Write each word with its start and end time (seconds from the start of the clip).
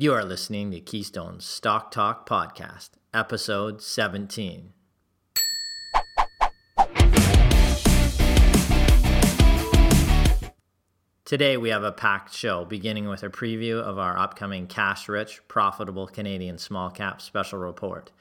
You 0.00 0.14
are 0.14 0.24
listening 0.24 0.70
to 0.70 0.78
Keystone's 0.78 1.44
Stock 1.44 1.90
Talk 1.90 2.24
Podcast, 2.24 2.90
episode 3.12 3.82
17. 3.82 4.72
Today, 11.24 11.56
we 11.56 11.70
have 11.70 11.82
a 11.82 11.90
packed 11.90 12.32
show, 12.32 12.64
beginning 12.64 13.08
with 13.08 13.24
a 13.24 13.28
preview 13.28 13.80
of 13.80 13.98
our 13.98 14.16
upcoming 14.16 14.68
cash 14.68 15.08
rich, 15.08 15.40
profitable 15.48 16.06
Canadian 16.06 16.58
small 16.58 16.90
cap 16.90 17.20
special 17.20 17.58
report. 17.58 18.12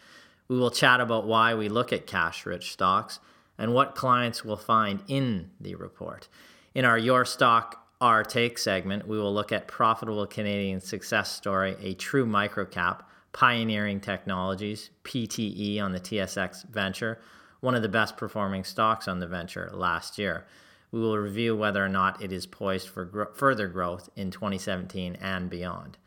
We 0.47 0.57
will 0.57 0.71
chat 0.71 0.99
about 0.99 1.27
why 1.27 1.53
we 1.53 1.69
look 1.69 1.93
at 1.93 2.07
cash 2.07 2.47
rich 2.47 2.71
stocks 2.71 3.19
and 3.55 3.75
what 3.75 3.93
clients 3.93 4.43
will 4.43 4.57
find 4.57 5.03
in 5.07 5.51
the 5.61 5.75
report. 5.75 6.27
In 6.73 6.85
our 6.85 6.97
Your 6.97 7.23
Stock 7.23 7.86
our 7.99 8.23
take 8.23 8.57
segment, 8.57 9.07
we 9.07 9.17
will 9.17 9.33
look 9.33 9.51
at 9.51 9.67
profitable 9.67 10.27
Canadian 10.27 10.79
success 10.79 11.31
story, 11.31 11.75
a 11.81 11.93
true 11.95 12.25
microcap, 12.25 13.01
pioneering 13.33 13.99
technologies, 13.99 14.91
PTE 15.03 15.81
on 15.81 15.91
the 15.91 15.99
TSX 15.99 16.67
Venture, 16.69 17.19
one 17.59 17.75
of 17.75 17.81
the 17.81 17.89
best 17.89 18.15
performing 18.17 18.63
stocks 18.63 19.07
on 19.07 19.19
the 19.19 19.27
venture 19.27 19.69
last 19.73 20.17
year. 20.17 20.45
We 20.91 20.99
will 20.99 21.17
review 21.17 21.55
whether 21.55 21.83
or 21.83 21.89
not 21.89 22.21
it 22.21 22.31
is 22.31 22.45
poised 22.45 22.87
for 22.87 23.31
further 23.35 23.67
growth 23.67 24.09
in 24.15 24.31
2017 24.31 25.17
and 25.19 25.49
beyond. 25.49 25.97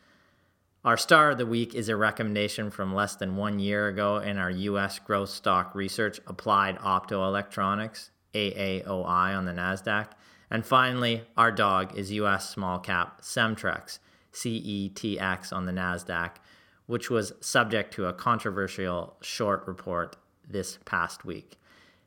Our 0.85 0.97
star 0.97 1.33
of 1.33 1.39
the 1.39 1.45
week 1.45 1.75
is 1.75 1.91
a 1.91 1.97
recommendation 1.97 2.71
from 2.71 2.95
less 2.95 3.15
than 3.17 3.37
one 3.37 3.59
year 3.59 3.89
ago 3.89 4.17
in 4.19 4.39
our 4.39 4.51
U.S. 4.51 4.99
growth 4.99 5.29
stock 5.29 5.75
research, 5.75 6.21
Applied 6.27 6.79
Optoelectronics, 6.79 8.11
AAOI 8.33 9.37
on 9.37 9.45
the 9.45 9.53
NASDAQ. 9.53 10.07
And 10.51 10.67
finally, 10.67 11.23
our 11.37 11.53
dog 11.53 11.97
is 11.97 12.13
US 12.13 12.51
small 12.51 12.79
cap 12.79 13.23
Cemtrex, 13.23 13.99
CETX 14.33 15.53
on 15.53 15.67
the 15.67 15.73
NASDAQ, 15.73 16.33
which 16.87 17.09
was 17.09 17.33
subject 17.41 17.95
to 17.95 18.07
a 18.07 18.13
controversial 18.13 19.17
short 19.23 19.67
report 19.67 20.17
this 20.49 20.79
past 20.85 21.25
week. 21.25 21.57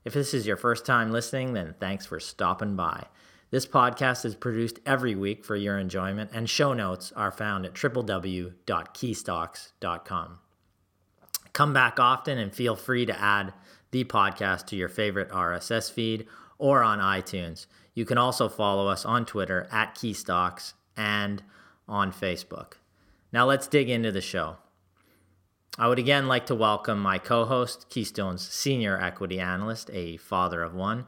If 0.04 0.14
this 0.14 0.34
is 0.34 0.46
your 0.46 0.58
first 0.58 0.86
time 0.86 1.12
listening, 1.12 1.54
then 1.54 1.76
thanks 1.80 2.06
for 2.06 2.20
stopping 2.20 2.76
by. 2.76 3.06
This 3.52 3.66
podcast 3.66 4.26
is 4.26 4.36
produced 4.36 4.80
every 4.86 5.16
week 5.16 5.46
for 5.46 5.56
your 5.56 5.78
enjoyment, 5.78 6.32
and 6.34 6.50
show 6.50 6.74
notes 6.74 7.14
are 7.16 7.32
found 7.32 7.66
at 7.66 7.76
www.keystocks.com. 7.76 10.40
Come 11.54 11.72
back 11.72 11.98
often 12.00 12.40
and 12.40 12.54
feel 12.54 12.76
free 12.76 13.06
to 13.06 13.18
add 13.18 13.54
the 13.92 14.04
podcast 14.06 14.66
to 14.66 14.76
your 14.76 14.90
favorite 14.90 15.30
RSS 15.30 15.92
feed 15.92 16.26
or 16.58 16.82
on 16.82 17.00
iTunes. 17.00 17.68
You 17.94 18.06
can 18.06 18.18
also 18.18 18.50
follow 18.50 18.88
us 18.88 19.06
on 19.06 19.26
Twitter 19.26 19.68
at 19.72 19.96
Keystocks 19.96 20.74
and 20.98 21.44
on 21.88 22.12
Facebook. 22.12 22.74
Now 23.32 23.46
let's 23.46 23.68
dig 23.68 23.90
into 23.90 24.12
the 24.12 24.22
show. 24.22 24.58
I 25.78 25.88
would 25.88 26.00
again 26.00 26.28
like 26.28 26.46
to 26.48 26.56
welcome 26.56 27.00
my 27.00 27.18
co 27.18 27.46
host, 27.46 27.90
Keystone's 27.90 28.48
senior 28.48 29.00
equity 29.02 29.40
analyst, 29.40 29.90
a 29.92 30.18
father 30.18 30.62
of 30.62 30.76
one, 30.76 31.06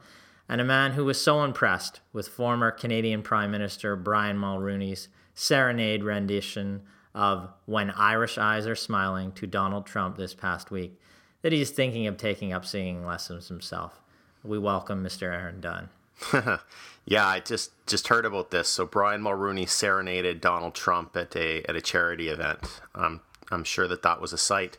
and 0.48 0.60
a 0.60 0.64
man 0.64 0.92
who 0.92 1.04
was 1.04 1.22
so 1.22 1.44
impressed 1.44 2.00
with 2.12 2.28
former 2.28 2.70
Canadian 2.70 3.22
Prime 3.22 3.50
Minister 3.50 3.94
Brian 3.94 4.36
Mulroney's 4.36 5.08
serenade 5.34 6.02
rendition 6.02 6.82
of 7.14 7.48
When 7.66 7.90
Irish 7.92 8.38
Eyes 8.38 8.66
Are 8.66 8.74
Smiling 8.74 9.32
to 9.32 9.46
Donald 9.46 9.86
Trump 9.86 10.16
this 10.16 10.34
past 10.34 10.70
week 10.70 11.00
that 11.42 11.52
he's 11.52 11.70
thinking 11.70 12.06
of 12.06 12.16
taking 12.16 12.52
up 12.52 12.64
singing 12.64 13.06
lessons 13.06 13.48
himself. 13.48 14.00
We 14.42 14.58
welcome 14.58 15.04
Mr. 15.04 15.32
Aaron 15.32 15.60
Dunn. 15.60 15.90
yeah, 17.06 17.26
I 17.26 17.40
just 17.40 17.72
just 17.86 18.08
heard 18.08 18.24
about 18.24 18.50
this. 18.50 18.68
So 18.68 18.86
Brian 18.86 19.22
Mulroney 19.22 19.68
serenaded 19.68 20.40
Donald 20.40 20.74
Trump 20.74 21.16
at 21.16 21.36
a 21.36 21.62
at 21.68 21.76
a 21.76 21.80
charity 21.80 22.28
event. 22.28 22.80
I'm 22.94 23.20
I'm 23.50 23.64
sure 23.64 23.88
that 23.88 24.02
that 24.02 24.20
was 24.20 24.32
a 24.32 24.38
sight. 24.38 24.78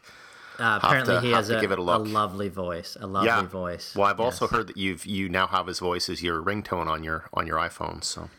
Uh, 0.59 0.79
apparently, 0.81 1.15
to, 1.15 1.21
he 1.21 1.31
has 1.31 1.51
a, 1.51 1.59
a, 1.59 1.75
a, 1.75 1.77
lovely 1.77 2.49
voice. 2.49 2.97
A 2.99 3.05
lovely 3.05 3.27
yeah. 3.27 3.43
voice. 3.43 3.95
Well, 3.95 4.07
I've 4.07 4.17
yes. 4.17 4.41
also 4.41 4.47
heard 4.47 4.67
that 4.67 4.77
you've 4.77 5.05
you 5.05 5.29
now 5.29 5.45
have 5.47 5.67
his 5.67 5.79
voice 5.79 6.09
as 6.09 6.23
your 6.23 6.41
ringtone 6.41 6.87
on 6.87 7.03
your 7.03 7.29
on 7.33 7.45
your 7.45 7.57
iPhone. 7.57 8.03
So. 8.03 8.29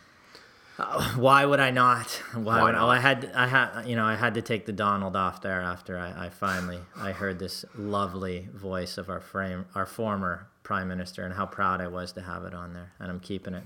Uh, 0.78 1.02
why 1.16 1.44
would 1.44 1.60
I 1.60 1.70
not? 1.70 2.10
Why, 2.32 2.40
why 2.42 2.62
would, 2.64 2.72
not? 2.72 2.84
Oh, 2.84 2.88
I 2.88 2.98
had 2.98 3.30
I 3.34 3.46
had 3.46 3.84
you 3.84 3.96
know 3.96 4.04
I 4.04 4.14
had 4.14 4.34
to 4.34 4.42
take 4.42 4.66
the 4.66 4.72
Donald 4.72 5.16
off 5.16 5.42
there 5.42 5.60
after 5.60 5.98
I, 5.98 6.26
I 6.26 6.28
finally 6.30 6.80
I 6.96 7.12
heard 7.12 7.38
this 7.38 7.64
lovely 7.76 8.48
voice 8.54 8.98
of 8.98 9.08
our 9.08 9.20
frame 9.20 9.66
our 9.74 9.86
former 9.86 10.48
prime 10.62 10.88
minister 10.88 11.24
and 11.24 11.34
how 11.34 11.46
proud 11.46 11.80
I 11.80 11.88
was 11.88 12.12
to 12.12 12.22
have 12.22 12.44
it 12.44 12.54
on 12.54 12.74
there, 12.74 12.92
and 13.00 13.10
I'm 13.10 13.20
keeping 13.20 13.54
it. 13.54 13.64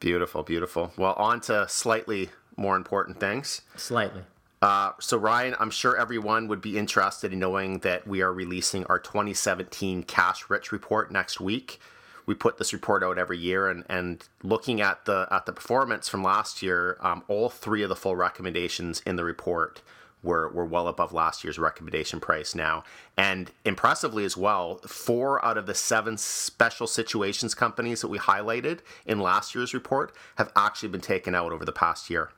Beautiful, 0.00 0.42
beautiful. 0.42 0.92
Well, 0.96 1.14
on 1.14 1.40
to 1.42 1.66
slightly 1.68 2.30
more 2.56 2.76
important 2.76 3.20
things. 3.20 3.62
Slightly. 3.76 4.22
Uh, 4.60 4.92
so, 5.00 5.16
Ryan, 5.16 5.56
I'm 5.58 5.70
sure 5.70 5.96
everyone 5.96 6.46
would 6.48 6.60
be 6.60 6.78
interested 6.78 7.32
in 7.32 7.40
knowing 7.40 7.80
that 7.80 8.06
we 8.06 8.20
are 8.22 8.32
releasing 8.32 8.84
our 8.86 8.98
2017 8.98 10.04
Cash 10.04 10.48
Rich 10.48 10.70
report 10.70 11.10
next 11.10 11.40
week. 11.40 11.80
We 12.26 12.34
put 12.34 12.58
this 12.58 12.72
report 12.72 13.02
out 13.02 13.18
every 13.18 13.38
year, 13.38 13.68
and, 13.68 13.84
and 13.88 14.26
looking 14.42 14.80
at 14.80 15.04
the 15.04 15.26
at 15.30 15.46
the 15.46 15.52
performance 15.52 16.08
from 16.08 16.22
last 16.22 16.62
year, 16.62 16.96
um, 17.00 17.24
all 17.28 17.48
three 17.48 17.82
of 17.82 17.88
the 17.88 17.96
full 17.96 18.16
recommendations 18.16 19.02
in 19.04 19.16
the 19.16 19.24
report 19.24 19.82
were, 20.22 20.48
were 20.48 20.64
well 20.64 20.88
above 20.88 21.12
last 21.12 21.44
year's 21.44 21.58
recommendation 21.58 22.20
price 22.20 22.54
now. 22.54 22.84
And 23.16 23.50
impressively 23.64 24.24
as 24.24 24.36
well, 24.36 24.76
four 24.86 25.44
out 25.44 25.58
of 25.58 25.66
the 25.66 25.74
seven 25.74 26.16
special 26.16 26.86
situations 26.86 27.54
companies 27.54 28.00
that 28.00 28.08
we 28.08 28.18
highlighted 28.18 28.80
in 29.04 29.20
last 29.20 29.54
year's 29.54 29.74
report 29.74 30.12
have 30.36 30.52
actually 30.54 30.90
been 30.90 31.00
taken 31.00 31.34
out 31.34 31.52
over 31.52 31.64
the 31.64 31.72
past 31.72 32.08
year. 32.08 32.30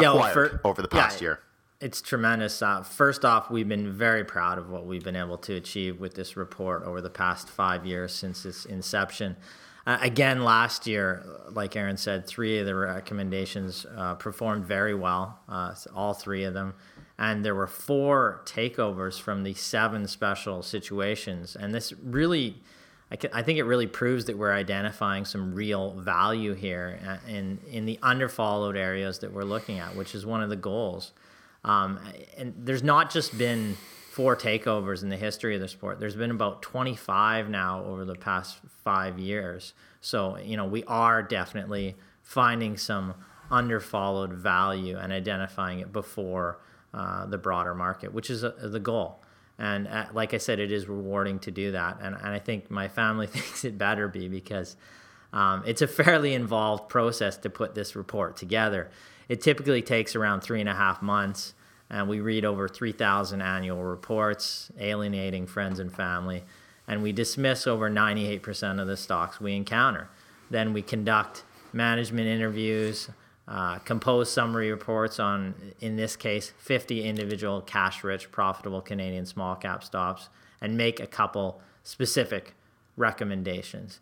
Yeah, 0.00 0.14
well, 0.14 0.32
for, 0.32 0.60
over 0.64 0.82
the 0.82 0.88
past 0.88 1.20
yeah, 1.20 1.26
year. 1.26 1.40
It's 1.84 2.00
tremendous. 2.00 2.62
Uh, 2.62 2.82
first 2.82 3.26
off, 3.26 3.50
we've 3.50 3.68
been 3.68 3.92
very 3.92 4.24
proud 4.24 4.56
of 4.56 4.70
what 4.70 4.86
we've 4.86 5.04
been 5.04 5.16
able 5.16 5.36
to 5.36 5.54
achieve 5.54 6.00
with 6.00 6.14
this 6.14 6.34
report 6.34 6.82
over 6.82 7.02
the 7.02 7.10
past 7.10 7.46
five 7.46 7.84
years 7.84 8.14
since 8.14 8.46
its 8.46 8.64
inception. 8.64 9.36
Uh, 9.86 9.98
again, 10.00 10.44
last 10.44 10.86
year, 10.86 11.22
like 11.50 11.76
Aaron 11.76 11.98
said, 11.98 12.26
three 12.26 12.58
of 12.58 12.64
the 12.64 12.74
recommendations 12.74 13.84
uh, 13.98 14.14
performed 14.14 14.64
very 14.64 14.94
well, 14.94 15.38
uh, 15.46 15.74
all 15.94 16.14
three 16.14 16.44
of 16.44 16.54
them. 16.54 16.72
And 17.18 17.44
there 17.44 17.54
were 17.54 17.66
four 17.66 18.40
takeovers 18.46 19.20
from 19.20 19.42
the 19.42 19.52
seven 19.52 20.08
special 20.08 20.62
situations. 20.62 21.54
And 21.54 21.74
this 21.74 21.92
really, 22.02 22.62
I, 23.10 23.16
can, 23.16 23.28
I 23.34 23.42
think 23.42 23.58
it 23.58 23.64
really 23.64 23.88
proves 23.88 24.24
that 24.24 24.38
we're 24.38 24.54
identifying 24.54 25.26
some 25.26 25.54
real 25.54 25.92
value 26.00 26.54
here 26.54 26.98
uh, 27.06 27.30
in, 27.30 27.58
in 27.70 27.84
the 27.84 27.98
underfollowed 28.02 28.74
areas 28.74 29.18
that 29.18 29.34
we're 29.34 29.44
looking 29.44 29.80
at, 29.80 29.94
which 29.94 30.14
is 30.14 30.24
one 30.24 30.42
of 30.42 30.48
the 30.48 30.56
goals. 30.56 31.12
Um, 31.64 31.98
and 32.36 32.54
there's 32.58 32.82
not 32.82 33.10
just 33.10 33.36
been 33.38 33.76
four 34.10 34.36
takeovers 34.36 35.02
in 35.02 35.08
the 35.08 35.16
history 35.16 35.54
of 35.54 35.60
the 35.60 35.68
sport. 35.68 35.98
There's 35.98 36.14
been 36.14 36.30
about 36.30 36.62
25 36.62 37.48
now 37.48 37.84
over 37.84 38.04
the 38.04 38.14
past 38.14 38.58
five 38.84 39.18
years. 39.18 39.72
So, 40.00 40.36
you 40.38 40.56
know, 40.56 40.66
we 40.66 40.84
are 40.84 41.22
definitely 41.22 41.96
finding 42.22 42.76
some 42.76 43.14
underfollowed 43.50 44.32
value 44.32 44.96
and 44.96 45.12
identifying 45.12 45.80
it 45.80 45.92
before 45.92 46.60
uh, 46.92 47.26
the 47.26 47.38
broader 47.38 47.74
market, 47.74 48.12
which 48.12 48.30
is 48.30 48.44
uh, 48.44 48.52
the 48.62 48.78
goal. 48.78 49.20
And 49.58 49.88
uh, 49.88 50.06
like 50.12 50.34
I 50.34 50.38
said, 50.38 50.58
it 50.58 50.70
is 50.70 50.88
rewarding 50.88 51.38
to 51.40 51.50
do 51.50 51.72
that. 51.72 51.98
And, 52.00 52.14
and 52.14 52.28
I 52.28 52.38
think 52.38 52.70
my 52.70 52.88
family 52.88 53.26
thinks 53.28 53.64
it 53.64 53.78
better 53.78 54.08
be 54.08 54.28
because 54.28 54.76
um, 55.32 55.64
it's 55.66 55.82
a 55.82 55.88
fairly 55.88 56.34
involved 56.34 56.88
process 56.88 57.36
to 57.38 57.50
put 57.50 57.74
this 57.74 57.96
report 57.96 58.36
together. 58.36 58.90
It 59.28 59.40
typically 59.40 59.82
takes 59.82 60.14
around 60.14 60.40
three 60.40 60.60
and 60.60 60.68
a 60.68 60.74
half 60.74 61.02
months 61.02 61.54
and 61.90 62.08
we 62.08 62.20
read 62.20 62.44
over 62.44 62.68
3,000 62.68 63.40
annual 63.40 63.82
reports 63.82 64.70
alienating 64.78 65.46
friends 65.46 65.78
and 65.78 65.94
family, 65.94 66.42
and 66.88 67.02
we 67.02 67.12
dismiss 67.12 67.66
over 67.66 67.90
98% 67.90 68.80
of 68.80 68.86
the 68.86 68.96
stocks 68.96 69.40
we 69.40 69.54
encounter. 69.54 70.08
Then 70.50 70.72
we 70.72 70.82
conduct 70.82 71.44
management 71.72 72.26
interviews, 72.26 73.10
uh, 73.46 73.78
compose 73.80 74.30
summary 74.30 74.70
reports 74.70 75.20
on, 75.20 75.54
in 75.80 75.96
this 75.96 76.16
case, 76.16 76.52
50 76.58 77.04
individual 77.04 77.60
cash 77.60 78.02
rich, 78.02 78.30
profitable 78.32 78.80
Canadian 78.80 79.26
small 79.26 79.54
cap 79.54 79.84
stocks, 79.84 80.28
and 80.60 80.76
make 80.76 81.00
a 81.00 81.06
couple 81.06 81.60
specific 81.82 82.54
recommendations. 82.96 84.00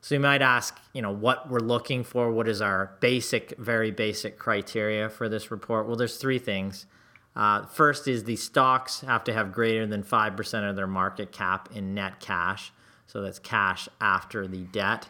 So 0.00 0.14
you 0.14 0.20
might 0.20 0.42
ask, 0.42 0.78
you 0.92 1.02
know, 1.02 1.10
what 1.10 1.50
we're 1.50 1.58
looking 1.58 2.04
for, 2.04 2.30
what 2.30 2.48
is 2.48 2.62
our 2.62 2.96
basic, 3.00 3.56
very 3.58 3.90
basic 3.90 4.38
criteria 4.38 5.08
for 5.08 5.28
this 5.28 5.50
report? 5.50 5.86
Well, 5.86 5.96
there's 5.96 6.16
three 6.16 6.38
things. 6.38 6.86
Uh, 7.34 7.66
first 7.66 8.08
is 8.08 8.24
the 8.24 8.36
stocks 8.36 9.00
have 9.00 9.24
to 9.24 9.32
have 9.32 9.52
greater 9.52 9.86
than 9.86 10.02
5% 10.02 10.70
of 10.70 10.76
their 10.76 10.86
market 10.86 11.32
cap 11.32 11.68
in 11.74 11.94
net 11.94 12.20
cash. 12.20 12.72
So 13.06 13.22
that's 13.22 13.38
cash 13.38 13.88
after 14.00 14.46
the 14.46 14.64
debt. 14.64 15.08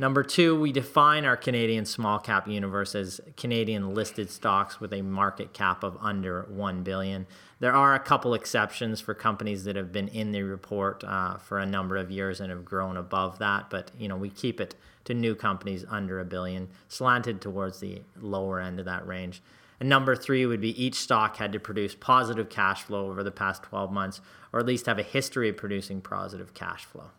Number 0.00 0.22
two, 0.22 0.58
we 0.58 0.70
define 0.70 1.24
our 1.24 1.36
Canadian 1.36 1.84
small 1.84 2.20
cap 2.20 2.46
universe 2.46 2.94
as 2.94 3.20
Canadian 3.36 3.94
listed 3.94 4.30
stocks 4.30 4.78
with 4.78 4.92
a 4.92 5.02
market 5.02 5.52
cap 5.52 5.82
of 5.82 5.98
under 6.00 6.42
1 6.42 6.84
billion. 6.84 7.26
There 7.58 7.72
are 7.72 7.96
a 7.96 7.98
couple 7.98 8.32
exceptions 8.32 9.00
for 9.00 9.12
companies 9.12 9.64
that 9.64 9.74
have 9.74 9.90
been 9.90 10.06
in 10.06 10.30
the 10.30 10.42
report 10.42 11.02
uh, 11.02 11.38
for 11.38 11.58
a 11.58 11.66
number 11.66 11.96
of 11.96 12.12
years 12.12 12.40
and 12.40 12.50
have 12.50 12.64
grown 12.64 12.96
above 12.96 13.40
that, 13.40 13.70
but 13.70 13.90
you 13.98 14.06
know 14.06 14.16
we 14.16 14.30
keep 14.30 14.60
it 14.60 14.76
to 15.06 15.14
new 15.14 15.34
companies 15.34 15.84
under 15.88 16.20
a 16.20 16.24
billion, 16.24 16.68
slanted 16.88 17.40
towards 17.40 17.80
the 17.80 18.02
lower 18.20 18.60
end 18.60 18.78
of 18.78 18.84
that 18.84 19.04
range. 19.04 19.42
And 19.80 19.88
number 19.88 20.14
three 20.14 20.46
would 20.46 20.60
be 20.60 20.80
each 20.80 20.94
stock 20.94 21.38
had 21.38 21.52
to 21.52 21.58
produce 21.58 21.96
positive 21.96 22.48
cash 22.48 22.82
flow 22.82 23.10
over 23.10 23.24
the 23.24 23.32
past 23.32 23.64
12 23.64 23.90
months, 23.90 24.20
or 24.52 24.60
at 24.60 24.66
least 24.66 24.86
have 24.86 24.98
a 24.98 25.04
history 25.04 25.48
of 25.48 25.56
producing 25.56 26.00
positive 26.00 26.54
cash 26.54 26.84
flow. 26.84 27.10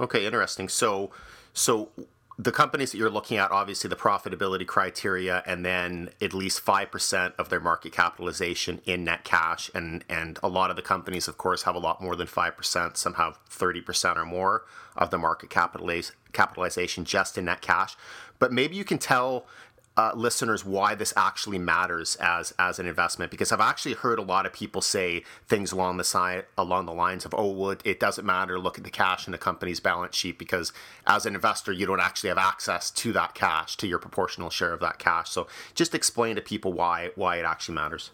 Okay, 0.00 0.26
interesting. 0.26 0.68
So, 0.68 1.10
so 1.54 1.90
the 2.36 2.50
companies 2.50 2.90
that 2.90 2.98
you're 2.98 3.10
looking 3.10 3.36
at, 3.36 3.52
obviously 3.52 3.88
the 3.88 3.96
profitability 3.96 4.66
criteria, 4.66 5.42
and 5.46 5.64
then 5.64 6.10
at 6.20 6.34
least 6.34 6.60
five 6.60 6.90
percent 6.90 7.34
of 7.38 7.48
their 7.48 7.60
market 7.60 7.92
capitalization 7.92 8.80
in 8.84 9.04
net 9.04 9.24
cash, 9.24 9.70
and 9.74 10.04
and 10.08 10.38
a 10.42 10.48
lot 10.48 10.70
of 10.70 10.76
the 10.76 10.82
companies, 10.82 11.28
of 11.28 11.38
course, 11.38 11.62
have 11.62 11.76
a 11.76 11.78
lot 11.78 12.02
more 12.02 12.16
than 12.16 12.26
five 12.26 12.56
percent. 12.56 12.96
Some 12.96 13.14
have 13.14 13.38
thirty 13.48 13.80
percent 13.80 14.18
or 14.18 14.24
more 14.24 14.64
of 14.96 15.10
the 15.10 15.18
market 15.18 15.48
capitaliz- 15.48 16.12
capitalization 16.32 17.04
just 17.04 17.38
in 17.38 17.44
net 17.44 17.60
cash. 17.60 17.96
But 18.40 18.52
maybe 18.52 18.74
you 18.74 18.84
can 18.84 18.98
tell 18.98 19.46
uh, 19.96 20.10
listeners 20.14 20.64
why 20.64 20.94
this 20.94 21.12
actually 21.16 21.58
matters 21.58 22.16
as 22.16 22.52
as 22.58 22.78
an 22.78 22.86
investment 22.86 23.30
because 23.30 23.52
I've 23.52 23.60
actually 23.60 23.94
heard 23.94 24.18
a 24.18 24.22
lot 24.22 24.44
of 24.44 24.52
people 24.52 24.80
say 24.80 25.22
things 25.46 25.70
along 25.70 25.98
the 25.98 26.04
side 26.04 26.46
along 26.58 26.86
the 26.86 26.92
lines 26.92 27.24
of 27.24 27.32
oh 27.36 27.50
well 27.52 27.76
it, 27.84 28.00
doesn't 28.00 28.24
matter. 28.24 28.58
Look 28.58 28.76
at 28.76 28.84
the 28.84 28.90
cash 28.90 29.28
in 29.28 29.32
the 29.32 29.38
company's 29.38 29.78
balance 29.78 30.16
sheet 30.16 30.38
because 30.38 30.72
as 31.06 31.26
an 31.26 31.34
investor 31.34 31.70
you 31.70 31.86
don't 31.86 32.00
actually 32.00 32.28
have 32.28 32.38
access 32.38 32.90
to 32.90 33.12
that 33.12 33.34
cash 33.34 33.76
to 33.76 33.86
your 33.86 34.00
proportional 34.00 34.50
share 34.50 34.72
of 34.72 34.80
that 34.80 34.98
cash. 34.98 35.30
So 35.30 35.46
just 35.74 35.94
explain 35.94 36.34
to 36.36 36.42
people 36.42 36.72
why 36.72 37.10
why 37.14 37.36
it 37.36 37.44
actually 37.44 37.76
matters. 37.76 38.10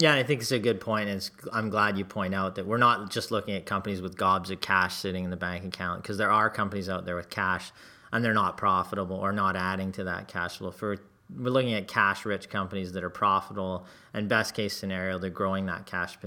Yeah, 0.00 0.14
I 0.14 0.24
think 0.24 0.40
it's 0.40 0.50
a 0.50 0.58
good 0.58 0.80
point, 0.80 1.08
and 1.08 1.30
I'm 1.52 1.70
glad 1.70 1.96
you 1.96 2.04
point 2.04 2.34
out 2.34 2.56
that 2.56 2.66
we're 2.66 2.78
not 2.78 3.12
just 3.12 3.30
looking 3.30 3.54
at 3.54 3.64
companies 3.64 4.02
with 4.02 4.16
gobs 4.16 4.50
of 4.50 4.60
cash 4.60 4.96
sitting 4.96 5.22
in 5.22 5.30
the 5.30 5.36
bank 5.36 5.64
account 5.64 6.02
because 6.02 6.18
there 6.18 6.32
are 6.32 6.50
companies 6.50 6.88
out 6.88 7.06
there 7.06 7.14
with 7.14 7.30
cash 7.30 7.70
and 8.12 8.24
they're 8.24 8.34
not 8.34 8.56
profitable 8.56 9.16
or 9.16 9.32
not 9.32 9.56
adding 9.56 9.92
to 9.92 10.04
that 10.04 10.28
cash 10.28 10.58
flow. 10.58 10.70
For 10.70 10.98
we're 11.36 11.50
looking 11.50 11.74
at 11.74 11.88
cash 11.88 12.24
rich 12.24 12.48
companies 12.48 12.92
that 12.92 13.04
are 13.04 13.10
profitable 13.10 13.86
and 14.12 14.28
best 14.28 14.54
case 14.54 14.76
scenario 14.76 15.18
they're 15.18 15.30
growing 15.30 15.66
that 15.66 15.86
cash 15.86 16.18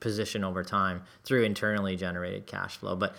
position 0.00 0.44
over 0.44 0.64
time 0.64 1.02
through 1.24 1.44
internally 1.44 1.96
generated 1.96 2.46
cash 2.46 2.76
flow. 2.76 2.96
But 2.96 3.14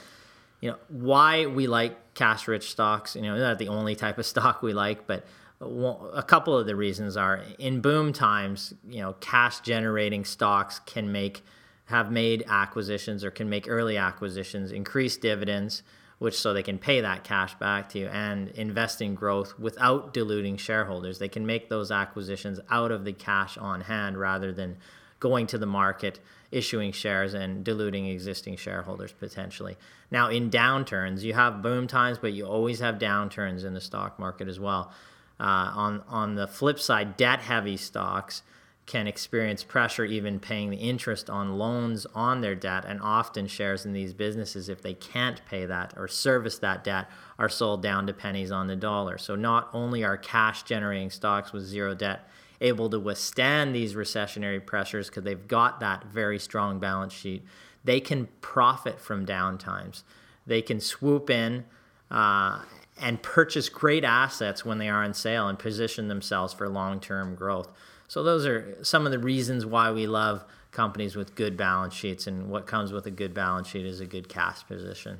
you 0.61 0.71
know 0.71 0.77
why 0.89 1.45
we 1.45 1.67
like 1.67 2.13
cash 2.13 2.47
rich 2.47 2.71
stocks 2.71 3.15
you 3.15 3.21
know 3.21 3.37
not 3.37 3.59
the 3.59 3.67
only 3.67 3.95
type 3.95 4.17
of 4.17 4.25
stock 4.33 4.61
we 4.61 4.73
like 4.73 5.07
but 5.07 5.25
a 5.59 6.23
couple 6.23 6.55
of 6.55 6.67
the 6.67 6.75
reasons 6.75 7.17
are 7.17 7.43
in 7.57 7.81
boom 7.81 8.13
times 8.13 8.73
you 8.87 9.01
know 9.01 9.13
cash 9.19 9.59
generating 9.61 10.23
stocks 10.23 10.79
can 10.85 11.11
make 11.11 11.43
have 11.85 12.11
made 12.11 12.43
acquisitions 12.47 13.23
or 13.23 13.31
can 13.31 13.49
make 13.49 13.67
early 13.67 13.97
acquisitions 13.97 14.71
increase 14.71 15.17
dividends 15.17 15.83
which 16.19 16.37
so 16.37 16.53
they 16.53 16.63
can 16.63 16.79
pay 16.79 17.01
that 17.01 17.23
cash 17.23 17.53
back 17.55 17.89
to 17.89 17.99
you 17.99 18.07
and 18.07 18.49
invest 18.49 19.01
in 19.01 19.13
growth 19.13 19.57
without 19.59 20.13
diluting 20.13 20.57
shareholders. 20.57 21.19
They 21.19 21.29
can 21.29 21.45
make 21.45 21.69
those 21.69 21.91
acquisitions 21.91 22.59
out 22.69 22.91
of 22.91 23.05
the 23.05 23.13
cash 23.13 23.57
on 23.57 23.81
hand 23.81 24.19
rather 24.19 24.51
than 24.51 24.77
going 25.19 25.47
to 25.47 25.57
the 25.57 25.65
market, 25.65 26.19
issuing 26.51 26.91
shares, 26.91 27.33
and 27.33 27.63
diluting 27.63 28.07
existing 28.07 28.55
shareholders 28.55 29.11
potentially. 29.11 29.77
Now, 30.09 30.29
in 30.29 30.49
downturns, 30.49 31.21
you 31.21 31.33
have 31.33 31.61
boom 31.61 31.87
times, 31.87 32.17
but 32.17 32.33
you 32.33 32.45
always 32.45 32.79
have 32.79 32.95
downturns 32.95 33.63
in 33.63 33.73
the 33.73 33.81
stock 33.81 34.17
market 34.19 34.47
as 34.47 34.59
well. 34.59 34.91
Uh, 35.39 35.71
on 35.75 36.03
on 36.07 36.33
the 36.33 36.47
flip 36.47 36.79
side, 36.79 37.15
debt 37.15 37.41
heavy 37.41 37.77
stocks 37.77 38.41
can 38.87 39.05
experience 39.05 39.63
pressure 39.63 40.05
even 40.05 40.39
paying 40.39 40.71
the 40.71 40.77
interest 40.77 41.29
on 41.29 41.59
loans 41.59 42.07
on 42.15 42.41
their 42.41 42.55
debt 42.55 42.85
and 42.87 42.99
often 43.01 43.45
shares 43.45 43.85
in 43.85 43.93
these 43.93 44.13
businesses 44.13 44.69
if 44.69 44.81
they 44.81 44.95
can't 44.95 45.45
pay 45.45 45.65
that 45.65 45.93
or 45.95 46.07
service 46.07 46.57
that 46.57 46.83
debt 46.83 47.07
are 47.37 47.49
sold 47.49 47.83
down 47.83 48.07
to 48.07 48.13
pennies 48.13 48.51
on 48.51 48.67
the 48.67 48.75
dollar. 48.75 49.19
So 49.19 49.35
not 49.35 49.69
only 49.73 50.03
are 50.03 50.17
cash 50.17 50.63
generating 50.63 51.11
stocks 51.11 51.51
with 51.51 51.63
zero 51.63 51.93
debt 51.93 52.27
able 52.59 52.89
to 52.89 52.99
withstand 52.99 53.75
these 53.75 53.93
recessionary 53.93 54.65
pressures 54.65 55.09
because 55.09 55.23
they've 55.23 55.47
got 55.47 55.79
that 55.81 56.05
very 56.05 56.39
strong 56.39 56.79
balance 56.79 57.13
sheet 57.13 57.43
they 57.87 58.01
can 58.01 58.27
profit 58.41 58.99
from 58.99 59.25
downtimes. 59.25 60.03
They 60.45 60.61
can 60.61 60.81
swoop 60.81 61.29
in 61.29 61.63
uh, 62.11 62.61
and 62.99 63.23
purchase 63.23 63.69
great 63.69 64.03
assets 64.03 64.65
when 64.65 64.77
they 64.77 64.89
are 64.89 65.03
on 65.05 65.13
sale 65.13 65.47
and 65.47 65.57
position 65.57 66.09
themselves 66.09 66.53
for 66.53 66.67
long-term 66.67 67.35
growth 67.35 67.71
so 68.07 68.23
those 68.23 68.45
are 68.45 68.77
some 68.83 69.05
of 69.05 69.11
the 69.11 69.19
reasons 69.19 69.65
why 69.65 69.91
we 69.91 70.07
love 70.07 70.43
companies 70.71 71.15
with 71.15 71.35
good 71.35 71.57
balance 71.57 71.93
sheets, 71.93 72.27
and 72.27 72.49
what 72.49 72.67
comes 72.67 72.91
with 72.91 73.05
a 73.05 73.11
good 73.11 73.33
balance 73.33 73.67
sheet 73.67 73.85
is 73.85 73.99
a 73.99 74.05
good 74.05 74.29
cash 74.29 74.65
position. 74.67 75.19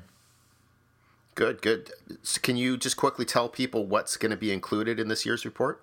Good, 1.34 1.62
good. 1.62 1.92
So 2.22 2.40
can 2.40 2.56
you 2.56 2.76
just 2.76 2.96
quickly 2.96 3.24
tell 3.24 3.48
people 3.48 3.86
what's 3.86 4.16
going 4.16 4.30
to 4.30 4.36
be 4.36 4.52
included 4.52 4.98
in 4.98 5.08
this 5.08 5.24
year's 5.24 5.44
report? 5.44 5.80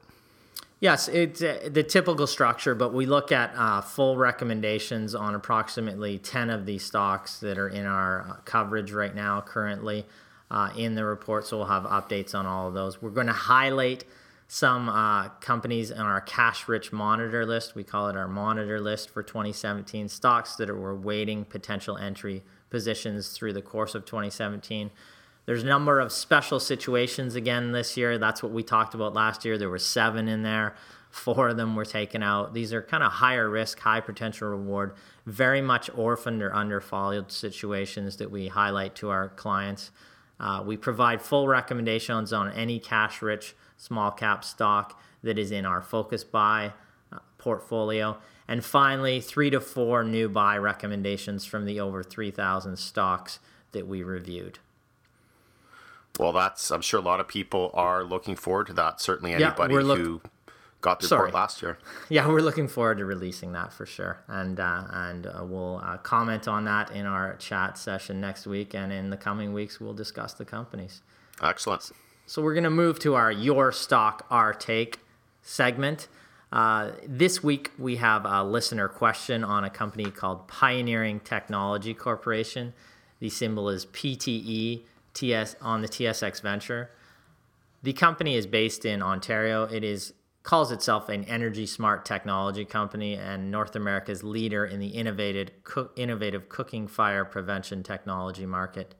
Yes, 0.81 1.07
it's 1.07 1.41
uh, 1.41 1.69
the 1.71 1.83
typical 1.83 2.27
structure, 2.27 2.75
but 2.75 2.93
we 2.93 3.05
look 3.05 3.31
at 3.31 3.53
uh, 3.55 3.79
full 3.81 4.17
recommendations 4.17 5.15
on 5.15 5.33
approximately 5.33 6.17
10 6.17 6.49
of 6.49 6.65
these 6.65 6.83
stocks 6.83 7.39
that 7.39 7.57
are 7.57 7.69
in 7.69 7.85
our 7.85 8.21
uh, 8.21 8.33
coverage 8.43 8.91
right 8.91 9.15
now, 9.15 9.39
currently 9.39 10.05
uh, 10.51 10.71
in 10.75 10.95
the 10.95 11.05
report. 11.05 11.47
So 11.47 11.57
we'll 11.57 11.67
have 11.67 11.83
updates 11.83 12.35
on 12.35 12.45
all 12.45 12.67
of 12.67 12.73
those. 12.73 13.01
We're 13.01 13.09
going 13.09 13.27
to 13.27 13.33
highlight 13.33 14.03
some 14.47 14.89
uh, 14.89 15.29
companies 15.39 15.91
on 15.91 16.05
our 16.05 16.21
cash 16.21 16.67
rich 16.67 16.91
monitor 16.91 17.45
list. 17.45 17.75
We 17.75 17.83
call 17.83 18.09
it 18.09 18.15
our 18.15 18.27
monitor 18.27 18.79
list 18.79 19.09
for 19.09 19.23
2017 19.23 20.07
stocks 20.07 20.55
that 20.57 20.69
were 20.69 20.95
waiting 20.95 21.45
potential 21.45 21.97
entry 21.97 22.43
positions 22.69 23.29
through 23.29 23.53
the 23.53 23.61
course 23.61 23.95
of 23.95 24.05
2017. 24.05 24.91
There's 25.45 25.63
a 25.63 25.67
number 25.67 25.99
of 25.99 26.11
special 26.11 26.59
situations 26.59 27.35
again 27.35 27.71
this 27.71 27.97
year. 27.97 28.17
That's 28.17 28.41
what 28.41 28.51
we 28.51 28.63
talked 28.63 28.93
about 28.93 29.13
last 29.13 29.45
year. 29.45 29.57
There 29.57 29.69
were 29.69 29.79
seven 29.79 30.27
in 30.27 30.43
there. 30.43 30.75
Four 31.09 31.49
of 31.49 31.57
them 31.57 31.75
were 31.75 31.85
taken 31.85 32.21
out. 32.21 32.53
These 32.53 32.73
are 32.73 32.81
kind 32.81 33.03
of 33.03 33.11
higher 33.11 33.49
risk, 33.49 33.79
high 33.79 34.01
potential 34.01 34.49
reward, 34.49 34.95
very 35.25 35.61
much 35.61 35.89
orphaned 35.95 36.41
or 36.41 36.49
underfollowed 36.49 37.31
situations 37.31 38.17
that 38.17 38.29
we 38.29 38.47
highlight 38.47 38.95
to 38.95 39.09
our 39.09 39.29
clients. 39.29 39.91
Uh, 40.39 40.61
we 40.65 40.75
provide 40.75 41.21
full 41.21 41.47
recommendations 41.47 42.33
on 42.33 42.51
any 42.51 42.79
cash 42.79 43.21
rich 43.21 43.55
small 43.77 44.11
cap 44.11 44.43
stock 44.43 44.99
that 45.23 45.37
is 45.37 45.51
in 45.51 45.65
our 45.65 45.81
focus 45.81 46.23
buy 46.23 46.73
uh, 47.11 47.17
portfolio. 47.37 48.17
And 48.47 48.63
finally, 48.63 49.19
three 49.21 49.49
to 49.49 49.59
four 49.59 50.03
new 50.03 50.29
buy 50.29 50.57
recommendations 50.57 51.45
from 51.45 51.65
the 51.65 51.79
over 51.79 52.03
3,000 52.03 52.77
stocks 52.77 53.39
that 53.71 53.87
we 53.87 54.03
reviewed. 54.03 54.59
Well, 56.19 56.31
that's, 56.31 56.71
I'm 56.71 56.81
sure 56.81 56.99
a 56.99 57.03
lot 57.03 57.19
of 57.19 57.27
people 57.27 57.71
are 57.73 58.03
looking 58.03 58.35
forward 58.35 58.67
to 58.67 58.73
that. 58.73 59.01
Certainly 59.01 59.33
anybody 59.33 59.73
yeah, 59.73 59.79
look- 59.81 59.97
who 59.97 60.21
got 60.81 60.99
the 60.99 61.07
Sorry. 61.07 61.25
report 61.25 61.33
last 61.33 61.61
year. 61.61 61.77
Yeah, 62.09 62.27
we're 62.27 62.41
looking 62.41 62.67
forward 62.67 62.99
to 62.99 63.05
releasing 63.05 63.53
that 63.53 63.73
for 63.73 63.87
sure, 63.87 64.19
and 64.27 64.59
uh, 64.59 64.83
and 64.91 65.25
uh, 65.25 65.43
we'll 65.43 65.81
uh, 65.83 65.97
comment 65.97 66.47
on 66.47 66.65
that 66.65 66.91
in 66.91 67.07
our 67.07 67.35
chat 67.37 67.79
session 67.79 68.21
next 68.21 68.45
week, 68.45 68.75
and 68.75 68.93
in 68.93 69.09
the 69.09 69.17
coming 69.17 69.53
weeks 69.53 69.81
we'll 69.81 69.95
discuss 69.95 70.33
the 70.33 70.45
companies. 70.45 71.01
Excellent. 71.41 71.91
So 72.27 72.41
we're 72.41 72.55
going 72.55 72.63
to 72.63 72.71
move 72.71 72.97
to 72.99 73.13
our 73.13 73.31
Your 73.31 73.71
Stock, 73.71 74.25
Our 74.31 74.51
Take 74.51 74.99
segment. 75.43 76.07
Uh, 76.51 76.93
this 77.07 77.43
week 77.43 77.69
we 77.77 77.97
have 77.97 78.25
a 78.25 78.43
listener 78.43 78.87
question 78.87 79.43
on 79.43 79.63
a 79.63 79.69
company 79.69 80.09
called 80.09 80.47
Pioneering 80.47 81.19
Technology 81.19 81.93
Corporation. 81.93 82.73
The 83.19 83.29
symbol 83.29 83.69
is 83.69 83.85
PTE 83.85 84.81
TS 85.13 85.55
on 85.61 85.83
the 85.83 85.87
TSX 85.87 86.41
Venture. 86.41 86.89
The 87.83 87.93
company 87.93 88.35
is 88.35 88.47
based 88.47 88.85
in 88.85 89.03
Ontario. 89.03 89.65
It 89.65 89.83
is 89.83 90.13
calls 90.41 90.71
itself 90.71 91.09
an 91.09 91.25
energy 91.25 91.67
smart 91.67 92.05
technology 92.05 92.65
company 92.65 93.13
and 93.13 93.51
North 93.51 93.75
America's 93.75 94.23
leader 94.23 94.65
in 94.65 94.79
the 94.79 94.87
innovative, 94.87 95.51
co- 95.63 95.89
innovative 95.95 96.49
cooking 96.49 96.87
fire 96.87 97.23
prevention 97.23 97.83
technology 97.83 98.47
market. 98.47 98.95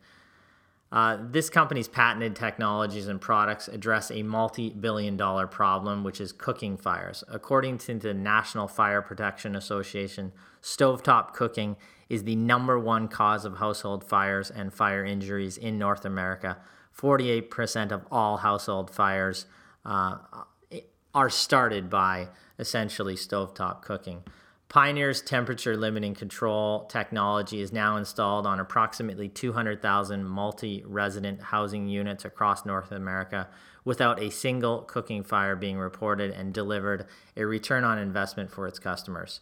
Uh, 0.92 1.18
this 1.20 1.50
company's 1.50 1.88
patented 1.88 2.36
technologies 2.36 3.08
and 3.08 3.20
products 3.20 3.68
address 3.68 4.12
a 4.12 4.24
multi 4.24 4.70
billion 4.70 5.18
dollar 5.18 5.48
problem, 5.48 6.04
which 6.04 6.22
is 6.22 6.32
cooking 6.32 6.77
fires. 6.77 7.24
According 7.27 7.80
to 7.80 7.96
the 7.96 8.13
National 8.13 8.68
Fire 8.68 9.01
Protection 9.01 9.56
Association, 9.56 10.32
stovetop 10.62 11.34
cooking 11.34 11.75
is 12.08 12.24
the 12.24 12.36
number 12.36 12.80
one 12.80 13.08
cause 13.08 13.46
of 13.46 13.58
household 13.58 14.04
fires 14.04 14.51
and 14.51 14.74
fire 14.74 15.04
injuries 15.04 15.58
in 15.58 15.80
North 15.80 16.06
America. 16.06 16.58
48% 16.98 17.92
of 17.92 18.06
all 18.12 18.38
household 18.38 18.89
fires 18.89 19.48
uh, 19.84 20.18
are 21.13 21.30
started 21.30 21.89
by 21.89 22.30
essentially 22.60 23.15
stovetop 23.15 23.82
cooking. 23.82 24.24
Pioneer's 24.68 25.22
temperature 25.22 25.78
limiting 25.78 26.16
control 26.16 26.86
technology 26.86 27.62
is 27.62 27.72
now 27.72 27.98
installed 27.98 28.48
on 28.48 28.60
approximately 28.60 29.30
200,000 29.30 30.26
multi 30.26 30.84
resident 30.86 31.42
housing 31.42 31.88
units 31.88 32.26
across 32.26 32.66
North 32.66 32.92
America 32.92 33.48
without 33.84 34.20
a 34.20 34.32
single 34.32 34.82
cooking 34.82 35.24
fire 35.24 35.56
being 35.56 35.78
reported 35.78 36.32
and 36.32 36.54
delivered 36.54 37.06
a 37.38 37.46
return 37.46 37.84
on 37.84 38.00
investment 38.00 38.52
for 38.52 38.68
its 38.68 38.80
customers. 38.80 39.42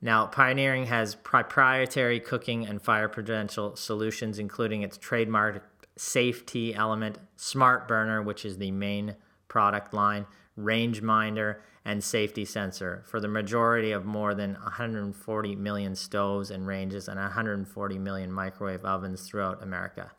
Now, 0.00 0.26
Pioneering 0.26 0.86
has 0.86 1.16
proprietary 1.16 2.20
cooking 2.20 2.64
and 2.64 2.80
fire 2.80 3.08
prevention 3.08 3.74
solutions, 3.74 4.38
including 4.38 4.82
its 4.82 4.96
trademark 4.96 5.68
safety 5.96 6.72
element, 6.72 7.18
Smart 7.34 7.88
Burner, 7.88 8.22
which 8.22 8.44
is 8.44 8.58
the 8.58 8.70
main 8.70 9.16
product 9.48 9.92
line, 9.92 10.26
Rangeminder, 10.56 11.60
and 11.88 12.04
safety 12.04 12.44
sensor 12.44 13.02
for 13.06 13.18
the 13.18 13.26
majority 13.26 13.92
of 13.92 14.04
more 14.04 14.34
than 14.34 14.52
140 14.52 15.56
million 15.56 15.96
stoves 15.96 16.50
and 16.50 16.66
ranges 16.66 17.08
and 17.08 17.18
140 17.18 17.98
million 17.98 18.30
microwave 18.30 18.84
ovens 18.84 19.22
throughout 19.22 19.62
America. 19.62 20.10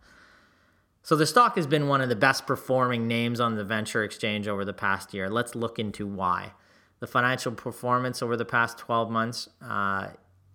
So 1.03 1.15
the 1.15 1.27
stock 1.27 1.55
has 1.57 1.67
been 1.67 1.87
one 1.87 2.01
of 2.01 2.09
the 2.09 2.15
best 2.15 2.47
performing 2.47 3.07
names 3.07 3.39
on 3.39 3.53
the 3.53 3.63
venture 3.63 4.03
exchange 4.03 4.47
over 4.47 4.65
the 4.65 4.73
past 4.73 5.13
year. 5.13 5.29
Let's 5.29 5.53
look 5.53 5.77
into 5.77 6.07
why. 6.07 6.53
The 7.01 7.07
financial 7.07 7.51
performance 7.51 8.23
over 8.23 8.35
the 8.35 8.45
past 8.45 8.79
12 8.79 9.11
months, 9.11 9.47
uh, 9.61 10.07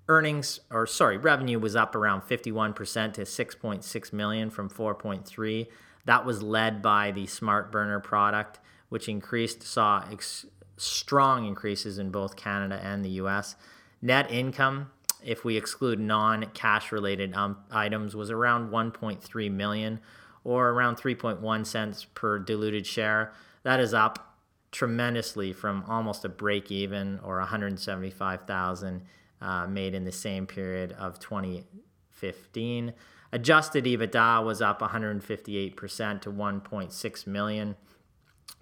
earnings 0.09 0.59
or 0.69 0.85
sorry, 0.85 1.17
revenue 1.17 1.61
was 1.61 1.77
up 1.77 1.95
around 1.95 2.23
51% 2.23 3.15
to 3.15 3.23
6.6 3.23 4.13
million 4.13 4.51
from 4.51 4.69
4.3. 4.69 5.69
That 6.07 6.27
was 6.27 6.43
led 6.43 6.83
by 6.83 7.13
the 7.13 7.27
smart 7.27 7.71
burner 7.71 8.01
product, 8.01 8.59
which 8.89 9.09
increased 9.09 9.63
saw 9.63 10.05
ex- 10.11 10.47
strong 10.77 11.47
increases 11.47 11.99
in 11.99 12.11
both 12.11 12.37
Canada 12.37 12.81
and 12.83 13.05
the 13.05 13.11
US. 13.11 13.57
Net 14.03 14.31
income, 14.31 14.91
if 15.23 15.45
we 15.45 15.57
exclude 15.57 15.99
non-cash 15.99 16.93
related 16.93 17.35
um, 17.35 17.59
items, 17.71 18.15
was 18.15 18.31
around 18.31 18.71
1.3 18.71 19.51
million 19.51 20.01
or 20.45 20.71
around 20.71 20.97
3.1 20.97 21.67
cents 21.67 22.07
per 22.15 22.39
diluted 22.39 22.87
share. 22.87 23.33
That 23.63 23.81
is 23.81 23.95
up 23.95 24.37
tremendously 24.71 25.53
from 25.53 25.85
almost 25.89 26.25
a 26.25 26.29
break 26.29 26.71
even 26.71 27.21
or 27.23 27.39
175,000 27.39 29.03
uh, 29.41 29.67
made 29.67 29.95
in 29.95 30.05
the 30.05 30.13
same 30.13 30.47
period 30.47 30.93
of 30.93 31.19
2015. 31.21 32.93
Adjusted 33.33 33.85
EBITDA 33.85 34.45
was 34.45 34.61
up 34.61 34.81
158% 34.81 36.21
to 36.21 36.31
1.6 36.31 37.27
million. 37.27 37.77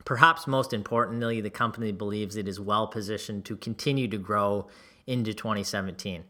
Perhaps 0.05 0.47
most 0.47 0.73
importantly, 0.73 1.41
the 1.41 1.51
company 1.51 1.93
believes 1.93 2.37
it 2.37 2.49
is 2.49 2.59
well 2.59 2.87
positioned 2.87 3.45
to 3.45 3.57
continue 3.57 4.09
to 4.09 4.19
grow 4.19 4.67
into 5.07 5.33
2017. 5.33 6.25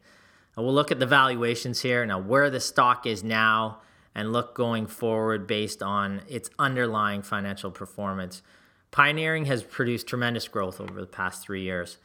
We'll 0.57 0.75
look 0.75 0.93
at 0.93 0.99
the 0.99 1.07
valuations 1.07 1.81
here. 1.81 2.05
Now, 2.05 2.19
where 2.19 2.51
the 2.51 2.61
stock 2.61 3.07
is 3.07 3.25
now 3.25 3.81
and 4.15 4.33
look 4.33 4.55
going 4.55 4.87
forward 4.87 5.47
based 5.47 5.83
on 5.83 6.23
its 6.29 6.51
underlying 6.59 7.23
financial 7.23 7.71
performance. 7.71 8.43
Pioneering 8.91 9.47
has 9.47 9.63
produced 9.63 10.07
tremendous 10.07 10.49
growth 10.49 10.81
over 10.81 11.01
the 11.01 11.07
past 11.07 11.43
three 11.43 11.63
years, 11.63 11.97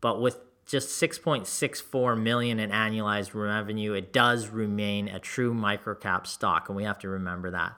but 0.00 0.20
with 0.20 0.38
just 0.64 1.00
6.64 1.00 2.20
million 2.20 2.58
in 2.58 2.70
annualized 2.70 3.34
revenue, 3.34 3.92
it 3.92 4.12
does 4.12 4.48
remain 4.48 5.08
a 5.08 5.18
true 5.18 5.52
microcap 5.52 6.26
stock, 6.26 6.68
and 6.68 6.76
we 6.76 6.84
have 6.84 6.98
to 7.00 7.08
remember 7.08 7.50
that. 7.50 7.74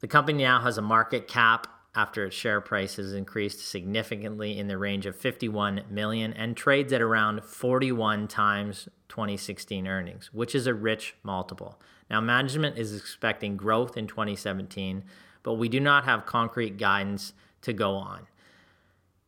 The 0.00 0.08
company 0.08 0.42
now 0.42 0.60
has 0.60 0.78
a 0.78 0.82
market 0.82 1.28
cap 1.28 1.66
after 1.94 2.24
its 2.24 2.36
share 2.36 2.60
price 2.60 2.96
has 2.96 3.12
increased 3.12 3.60
significantly 3.60 4.58
in 4.58 4.68
the 4.68 4.78
range 4.78 5.06
of 5.06 5.16
51 5.16 5.82
million 5.90 6.32
and 6.32 6.56
trades 6.56 6.92
at 6.92 7.02
around 7.02 7.44
41 7.44 8.28
times 8.28 8.88
2016 9.08 9.86
earnings, 9.86 10.30
which 10.32 10.54
is 10.54 10.66
a 10.66 10.74
rich 10.74 11.16
multiple. 11.22 11.80
Now, 12.08 12.20
management 12.20 12.78
is 12.78 12.96
expecting 12.96 13.56
growth 13.56 13.96
in 13.96 14.06
2017, 14.06 15.04
but 15.42 15.54
we 15.54 15.68
do 15.68 15.80
not 15.80 16.04
have 16.04 16.26
concrete 16.26 16.76
guidance 16.76 17.32
to 17.62 17.72
go 17.72 17.94
on. 17.94 18.26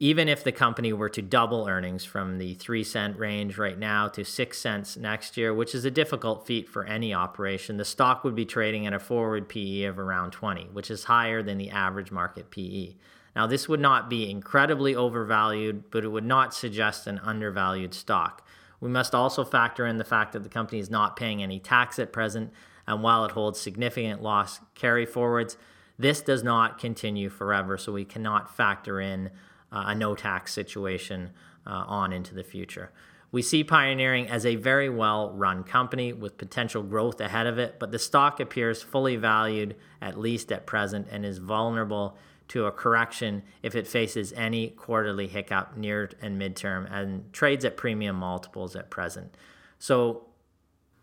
Even 0.03 0.29
if 0.29 0.43
the 0.43 0.51
company 0.51 0.93
were 0.93 1.09
to 1.09 1.23
double 1.23 1.69
earnings 1.69 2.05
from 2.05 2.39
the 2.39 2.55
3 2.55 2.83
cent 2.83 3.17
range 3.21 3.57
right 3.57 3.79
now 3.79 4.09
to 4.09 4.25
6 4.25 4.59
cents 4.59 4.97
next 4.97 5.37
year, 5.37 5.55
which 5.55 5.77
is 5.77 5.85
a 5.85 5.93
difficult 5.93 6.45
feat 6.45 6.69
for 6.69 6.83
any 6.83 7.15
operation, 7.15 7.77
the 7.77 7.85
stock 7.85 8.25
would 8.25 8.35
be 8.35 8.45
trading 8.45 8.85
at 8.85 8.93
a 8.93 8.99
forward 8.99 9.49
PE 9.49 9.85
of 9.85 10.01
around 10.01 10.33
20, 10.33 10.71
which 10.73 10.91
is 10.91 11.05
higher 11.05 11.41
than 11.41 11.57
the 11.57 11.71
average 11.71 12.11
market 12.11 12.51
PE. 12.51 12.97
Now, 13.37 13.47
this 13.47 13.69
would 13.69 13.79
not 13.79 14.11
be 14.11 14.29
incredibly 14.29 14.93
overvalued, 14.93 15.89
but 15.93 16.03
it 16.03 16.09
would 16.09 16.25
not 16.25 16.53
suggest 16.53 17.07
an 17.07 17.21
undervalued 17.21 17.95
stock. 17.95 18.45
We 18.81 18.89
must 18.89 19.15
also 19.15 19.45
factor 19.45 19.87
in 19.87 19.99
the 19.99 20.05
fact 20.05 20.33
that 20.33 20.43
the 20.43 20.49
company 20.49 20.81
is 20.81 20.91
not 20.91 21.15
paying 21.15 21.45
any 21.45 21.61
tax 21.61 22.01
at 22.01 22.13
present 22.13 22.53
and 22.89 23.05
while 23.05 23.25
it 23.25 23.31
holds 23.31 23.61
significant 23.61 24.21
loss 24.21 24.59
carry 24.75 25.07
forwards, 25.07 25.57
this 25.97 26.23
does 26.23 26.43
not 26.43 26.81
continue 26.81 27.29
forever, 27.29 27.79
so 27.79 27.93
we 27.93 28.05
cannot 28.05 28.53
factor 28.57 29.01
in 29.01 29.31
a 29.73 29.95
no 29.95 30.15
tax 30.15 30.53
situation 30.53 31.31
uh, 31.67 31.85
on 31.87 32.13
into 32.13 32.35
the 32.35 32.45
future. 32.45 32.91
We 33.33 33.41
see 33.41 33.65
Pioneering 33.65 34.29
as 34.29 34.45
a 34.45 34.57
very 34.57 34.91
well 34.91 35.33
run 35.33 35.65
company 35.65 36.13
with 36.13 36.37
potential 36.37 36.83
growth 36.83 37.21
ahead 37.21 37.47
of 37.47 37.59
it, 37.59 37.79
but 37.79 37.91
the 37.91 37.99
stock 37.99 38.41
appears 38.41 38.83
fully 38.83 39.17
valued, 39.17 39.75
at 40.03 40.21
least 40.21 40.53
at 40.53 40.67
present, 40.67 41.09
and 41.11 41.25
is 41.25 41.39
vulnerable 41.39 42.17
to 42.49 42.67
a 42.67 42.73
correction 42.73 43.43
if 43.63 43.75
it 43.75 43.87
faces 43.87 44.35
any 44.35 44.69
quarterly 44.69 45.27
hiccup 45.27 45.75
near 45.77 46.11
and 46.21 46.39
midterm 46.39 46.87
and 46.93 47.33
trades 47.33 47.65
at 47.65 47.79
premium 47.79 48.17
multiples 48.17 48.77
at 48.77 48.91
present. 48.91 49.35
So 49.79 50.27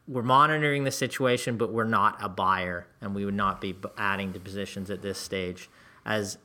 we're 0.07 0.21
monitoring 0.21 0.83
the 0.83 0.91
situation, 0.91 1.57
but 1.57 1.71
we're 1.71 1.83
not 1.83 2.23
a 2.23 2.29
buyer, 2.29 2.87
and 3.01 3.15
we 3.15 3.25
would 3.25 3.33
not 3.33 3.61
be 3.61 3.75
adding 3.97 4.33
to 4.33 4.39
positions 4.39 4.91
at 4.91 5.01
this 5.01 5.17
stage, 5.17 5.69
as 6.05 6.37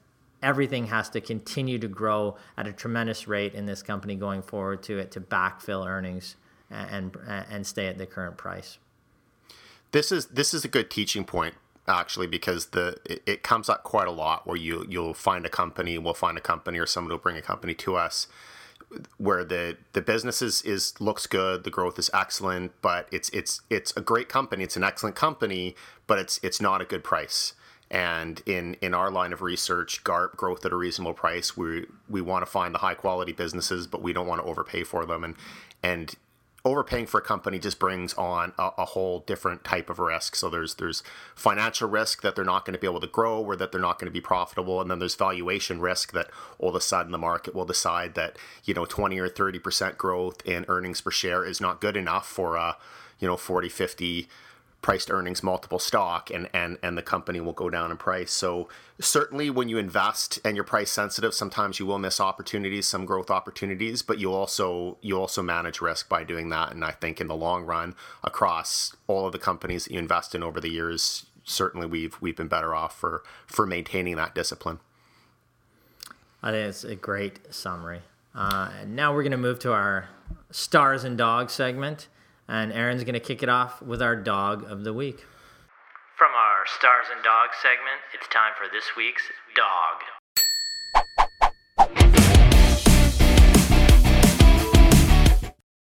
everything 0.44 0.86
has 0.86 1.08
to 1.08 1.20
continue 1.20 1.78
to 1.78 1.88
grow 1.88 2.36
at 2.56 2.66
a 2.66 2.72
tremendous 2.72 3.26
rate 3.26 3.54
in 3.54 3.66
this 3.66 3.82
company 3.82 4.14
going 4.14 4.42
forward 4.42 4.82
to 4.84 4.98
it 4.98 5.10
to 5.10 5.20
backfill 5.20 5.86
earnings 5.86 6.36
and 6.70 7.16
and, 7.26 7.46
and 7.50 7.66
stay 7.66 7.86
at 7.86 7.98
the 7.98 8.06
current 8.06 8.36
price. 8.36 8.78
This 9.90 10.12
is 10.12 10.26
this 10.26 10.54
is 10.54 10.64
a 10.64 10.68
good 10.68 10.90
teaching 10.90 11.24
point 11.24 11.54
actually 11.88 12.26
because 12.26 12.66
the 12.66 12.96
it, 13.04 13.22
it 13.26 13.42
comes 13.42 13.68
up 13.68 13.82
quite 13.82 14.06
a 14.06 14.12
lot 14.12 14.46
where 14.46 14.56
you 14.56 14.86
you'll 14.88 15.14
find 15.14 15.44
a 15.46 15.50
company, 15.50 15.98
we'll 15.98 16.14
find 16.14 16.36
a 16.38 16.40
company, 16.40 16.78
or 16.78 16.86
someone 16.86 17.10
will 17.10 17.18
bring 17.18 17.36
a 17.36 17.42
company 17.42 17.74
to 17.74 17.96
us 17.96 18.28
where 19.16 19.44
the 19.44 19.76
the 19.92 20.00
business 20.00 20.42
is, 20.42 20.62
is 20.62 21.00
looks 21.00 21.26
good, 21.26 21.64
the 21.64 21.70
growth 21.70 21.98
is 21.98 22.10
excellent, 22.12 22.72
but 22.82 23.08
it's 23.10 23.28
it's 23.30 23.62
it's 23.70 23.92
a 23.96 24.00
great 24.00 24.28
company, 24.28 24.62
it's 24.62 24.76
an 24.76 24.84
excellent 24.84 25.16
company, 25.16 25.74
but 26.06 26.18
it's 26.18 26.38
it's 26.42 26.60
not 26.60 26.80
a 26.80 26.84
good 26.84 27.02
price. 27.02 27.54
And 27.94 28.42
in 28.44 28.74
in 28.82 28.92
our 28.92 29.08
line 29.08 29.32
of 29.32 29.40
research, 29.40 30.02
GARP 30.02 30.36
growth 30.36 30.66
at 30.66 30.72
a 30.72 30.76
reasonable 30.76 31.14
price, 31.14 31.56
we 31.56 31.86
we 32.08 32.20
want 32.20 32.44
to 32.44 32.50
find 32.50 32.74
the 32.74 32.80
high 32.80 32.94
quality 32.94 33.30
businesses, 33.30 33.86
but 33.86 34.02
we 34.02 34.12
don't 34.12 34.26
want 34.26 34.42
to 34.42 34.48
overpay 34.48 34.82
for 34.82 35.06
them. 35.06 35.22
And 35.22 35.36
and 35.80 36.16
overpaying 36.64 37.06
for 37.06 37.18
a 37.18 37.22
company 37.22 37.60
just 37.60 37.78
brings 37.78 38.12
on 38.14 38.52
a, 38.58 38.70
a, 38.78 38.84
whole 38.86 39.20
different 39.20 39.62
type 39.62 39.90
of 39.90 40.00
risk. 40.00 40.34
So 40.34 40.50
there's 40.50 40.74
there's 40.74 41.04
financial 41.36 41.88
risk 41.88 42.22
that 42.22 42.34
they're 42.34 42.44
not 42.44 42.64
going 42.64 42.72
to 42.72 42.80
be 42.80 42.86
able 42.88 43.00
to 43.00 43.06
grow 43.06 43.40
or 43.40 43.54
that 43.54 43.70
they're 43.70 43.80
not 43.80 44.00
going 44.00 44.10
to 44.10 44.12
be 44.12 44.20
profitable, 44.20 44.80
and 44.80 44.90
then 44.90 44.98
there's 44.98 45.14
valuation 45.14 45.78
risk 45.80 46.10
that 46.14 46.30
all 46.58 46.70
of 46.70 46.74
a 46.74 46.80
sudden 46.80 47.12
the 47.12 47.18
market 47.18 47.54
will 47.54 47.64
decide 47.64 48.14
that 48.14 48.36
you 48.64 48.74
know 48.74 48.86
20 48.86 49.20
or 49.20 49.28
30 49.28 49.60
percent 49.60 49.98
growth 49.98 50.44
in 50.44 50.64
earnings 50.66 51.00
per 51.00 51.12
share 51.12 51.44
is 51.44 51.60
not 51.60 51.80
good 51.80 51.96
enough 51.96 52.26
for 52.26 52.56
a 52.56 52.76
you 53.20 53.28
know 53.28 53.36
40 53.36 53.68
50 53.68 54.28
priced 54.84 55.10
earnings 55.10 55.42
multiple 55.42 55.78
stock 55.78 56.30
and 56.30 56.46
and 56.52 56.76
and 56.82 56.98
the 56.98 57.02
company 57.02 57.40
will 57.40 57.54
go 57.54 57.70
down 57.70 57.90
in 57.90 57.96
price. 57.96 58.30
So 58.30 58.68
certainly 59.00 59.48
when 59.48 59.70
you 59.70 59.78
invest 59.78 60.38
and 60.44 60.54
you're 60.54 60.62
price 60.62 60.90
sensitive 60.90 61.32
sometimes 61.32 61.78
you 61.78 61.86
will 61.86 61.98
miss 61.98 62.20
opportunities 62.20 62.86
some 62.86 63.06
growth 63.06 63.30
opportunities 63.30 64.02
but 64.02 64.18
you 64.18 64.30
also 64.30 64.98
you 65.00 65.18
also 65.18 65.42
manage 65.42 65.80
risk 65.80 66.10
by 66.10 66.22
doing 66.22 66.50
that. 66.50 66.72
And 66.72 66.84
i 66.84 66.90
think 66.90 67.18
in 67.18 67.28
the 67.28 67.34
long 67.34 67.64
run 67.64 67.94
across 68.22 68.94
all 69.06 69.24
of 69.24 69.32
the 69.32 69.38
companies 69.38 69.84
that 69.84 69.94
you 69.94 69.98
invest 69.98 70.34
in 70.34 70.42
over 70.42 70.60
the 70.60 70.68
years 70.68 71.24
certainly 71.44 71.86
we've 71.86 72.20
we've 72.20 72.36
been 72.36 72.48
better 72.48 72.74
off 72.74 72.94
for 72.94 73.22
for 73.46 73.64
maintaining 73.64 74.16
that 74.16 74.34
discipline. 74.34 74.80
I 76.42 76.50
think 76.50 76.68
it's 76.68 76.84
a 76.84 76.94
great 76.94 77.54
summary. 77.54 78.02
Uh, 78.34 78.70
now 78.86 79.14
we're 79.14 79.22
going 79.22 79.30
to 79.30 79.38
move 79.38 79.60
to 79.60 79.72
our 79.72 80.10
stars 80.50 81.04
and 81.04 81.16
dogs 81.16 81.54
segment 81.54 82.08
and 82.48 82.72
Aaron's 82.72 83.04
going 83.04 83.14
to 83.14 83.20
kick 83.20 83.42
it 83.42 83.48
off 83.48 83.80
with 83.82 84.02
our 84.02 84.16
dog 84.16 84.64
of 84.70 84.84
the 84.84 84.92
week. 84.92 85.24
From 86.16 86.30
our 86.32 86.64
Stars 86.66 87.06
and 87.14 87.22
Dogs 87.24 87.56
segment, 87.60 88.00
it's 88.12 88.28
time 88.28 88.52
for 88.56 88.66
this 88.72 88.96
week's 88.96 89.22
dog. 89.56 90.00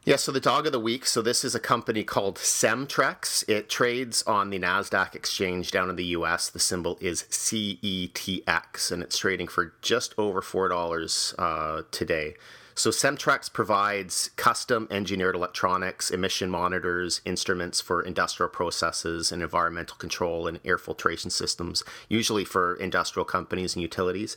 Yeah, 0.08 0.16
so 0.16 0.32
the 0.32 0.40
dog 0.40 0.64
of 0.64 0.72
the 0.72 0.80
week. 0.80 1.04
So 1.04 1.20
this 1.20 1.44
is 1.44 1.54
a 1.54 1.60
company 1.60 2.02
called 2.02 2.36
Cemtrex. 2.36 3.46
It 3.46 3.68
trades 3.68 4.22
on 4.22 4.48
the 4.48 4.58
Nasdaq 4.58 5.14
exchange 5.14 5.70
down 5.70 5.90
in 5.90 5.96
the 5.96 6.04
U.S. 6.06 6.48
The 6.48 6.58
symbol 6.58 6.96
is 6.98 7.24
CETX, 7.24 8.90
and 8.90 9.02
it's 9.02 9.18
trading 9.18 9.48
for 9.48 9.74
just 9.82 10.14
over 10.16 10.40
four 10.40 10.68
dollars 10.68 11.34
uh, 11.38 11.82
today. 11.90 12.36
So 12.78 12.90
Cemtrex 12.90 13.52
provides 13.52 14.30
custom 14.36 14.86
engineered 14.88 15.34
electronics, 15.34 16.12
emission 16.12 16.48
monitors, 16.48 17.20
instruments 17.24 17.80
for 17.80 18.00
industrial 18.00 18.50
processes 18.50 19.32
and 19.32 19.42
environmental 19.42 19.96
control 19.96 20.46
and 20.46 20.60
air 20.64 20.78
filtration 20.78 21.30
systems, 21.30 21.82
usually 22.08 22.44
for 22.44 22.76
industrial 22.76 23.24
companies 23.24 23.74
and 23.74 23.82
utilities. 23.82 24.36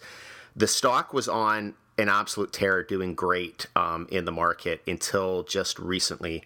The 0.56 0.66
stock 0.66 1.14
was 1.14 1.28
on 1.28 1.76
an 2.00 2.10
absolute 2.10 2.52
tear, 2.52 2.82
doing 2.82 3.14
great 3.14 3.68
um, 3.76 4.08
in 4.10 4.26
the 4.26 4.32
market 4.32 4.82
until 4.88 5.44
just 5.44 5.78
recently 5.78 6.44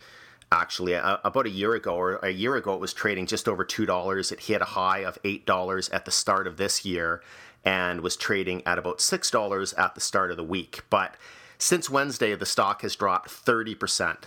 actually 0.52 0.96
about 0.96 1.46
a 1.46 1.50
year 1.50 1.76
ago 1.76 1.96
or 1.96 2.18
a 2.18 2.30
year 2.30 2.58
ago 2.58 2.74
it 2.74 2.82
was 2.82 2.94
trading 2.94 3.26
just 3.26 3.48
over 3.48 3.64
$2 3.64 4.32
it 4.34 4.42
hit 4.42 4.62
a 4.62 4.66
high 4.66 5.00
of 5.00 5.18
$8 5.24 5.94
at 5.94 6.04
the 6.04 6.12
start 6.12 6.46
of 6.46 6.58
this 6.58 6.84
year 6.86 7.22
and 7.64 8.02
was 8.02 8.16
trading 8.16 8.62
at 8.66 8.78
about 8.78 9.00
$6 9.00 9.80
at 9.80 9.96
the 9.96 10.02
start 10.02 10.30
of 10.30 10.38
the 10.38 10.44
week 10.44 10.82
but 10.90 11.16
since 11.58 11.90
Wednesday, 11.90 12.36
the 12.36 12.46
stock 12.46 12.82
has 12.82 12.96
dropped 12.96 13.30
30%. 13.30 14.18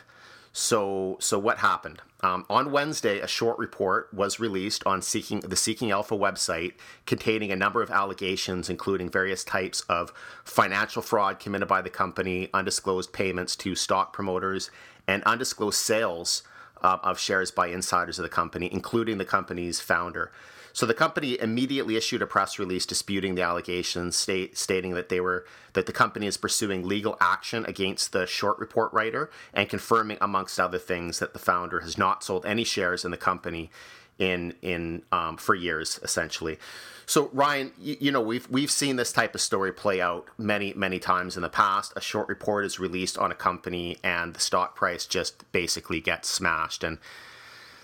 So, 0.52 1.18
so 1.20 1.38
what 1.38 1.58
happened? 1.58 2.02
Um, 2.20 2.44
on 2.50 2.72
Wednesday, 2.72 3.20
a 3.20 3.28
short 3.28 3.58
report 3.58 4.12
was 4.12 4.40
released 4.40 4.84
on 4.86 5.02
Seeking 5.02 5.40
the 5.40 5.54
Seeking 5.54 5.92
Alpha 5.92 6.16
website 6.16 6.72
containing 7.06 7.52
a 7.52 7.56
number 7.56 7.80
of 7.80 7.90
allegations, 7.90 8.68
including 8.68 9.08
various 9.08 9.44
types 9.44 9.82
of 9.82 10.12
financial 10.42 11.00
fraud 11.00 11.38
committed 11.38 11.68
by 11.68 11.80
the 11.80 11.90
company, 11.90 12.48
undisclosed 12.52 13.12
payments 13.12 13.54
to 13.56 13.76
stock 13.76 14.12
promoters, 14.12 14.70
and 15.06 15.22
undisclosed 15.24 15.78
sales 15.78 16.42
uh, 16.82 16.98
of 17.04 17.20
shares 17.20 17.52
by 17.52 17.68
insiders 17.68 18.18
of 18.18 18.24
the 18.24 18.28
company, 18.28 18.68
including 18.72 19.18
the 19.18 19.24
company's 19.24 19.80
founder. 19.80 20.32
So 20.78 20.86
the 20.86 20.94
company 20.94 21.36
immediately 21.40 21.96
issued 21.96 22.22
a 22.22 22.26
press 22.28 22.56
release 22.56 22.86
disputing 22.86 23.34
the 23.34 23.42
allegations, 23.42 24.14
state, 24.14 24.56
stating 24.56 24.94
that 24.94 25.08
they 25.08 25.18
were 25.18 25.44
that 25.72 25.86
the 25.86 25.92
company 25.92 26.28
is 26.28 26.36
pursuing 26.36 26.86
legal 26.86 27.16
action 27.20 27.64
against 27.64 28.12
the 28.12 28.28
short 28.28 28.60
report 28.60 28.92
writer 28.92 29.28
and 29.52 29.68
confirming, 29.68 30.18
amongst 30.20 30.60
other 30.60 30.78
things, 30.78 31.18
that 31.18 31.32
the 31.32 31.40
founder 31.40 31.80
has 31.80 31.98
not 31.98 32.22
sold 32.22 32.46
any 32.46 32.62
shares 32.62 33.04
in 33.04 33.10
the 33.10 33.16
company 33.16 33.72
in 34.20 34.54
in 34.62 35.02
um, 35.10 35.36
for 35.36 35.56
years, 35.56 35.98
essentially. 36.04 36.60
So 37.06 37.28
Ryan, 37.32 37.72
you, 37.76 37.96
you, 37.98 38.12
know 38.12 38.20
we've 38.20 38.48
we've 38.48 38.70
seen 38.70 38.94
this 38.94 39.12
type 39.12 39.34
of 39.34 39.40
story 39.40 39.72
play 39.72 40.00
out 40.00 40.28
many 40.38 40.74
many 40.74 41.00
times 41.00 41.34
in 41.34 41.42
the 41.42 41.48
past. 41.48 41.92
A 41.96 42.00
short 42.00 42.28
report 42.28 42.64
is 42.64 42.78
released 42.78 43.18
on 43.18 43.32
a 43.32 43.34
company, 43.34 43.96
and 44.04 44.32
the 44.32 44.38
stock 44.38 44.76
price 44.76 45.06
just 45.06 45.50
basically 45.50 46.00
gets 46.00 46.30
smashed. 46.30 46.84
And 46.84 46.98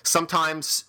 sometimes 0.05 0.85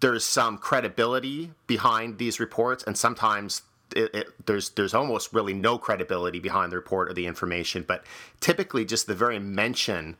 there's 0.00 0.24
some 0.24 0.58
credibility 0.58 1.50
behind 1.66 2.18
these 2.18 2.40
reports, 2.40 2.82
and 2.84 2.96
sometimes 2.96 3.62
it, 3.94 4.14
it, 4.14 4.46
there's 4.46 4.70
there's 4.70 4.94
almost 4.94 5.32
really 5.32 5.54
no 5.54 5.78
credibility 5.78 6.38
behind 6.38 6.72
the 6.72 6.76
report 6.76 7.10
or 7.10 7.14
the 7.14 7.26
information. 7.26 7.84
But 7.86 8.04
typically, 8.40 8.84
just 8.84 9.06
the 9.06 9.14
very 9.14 9.38
mention 9.38 10.16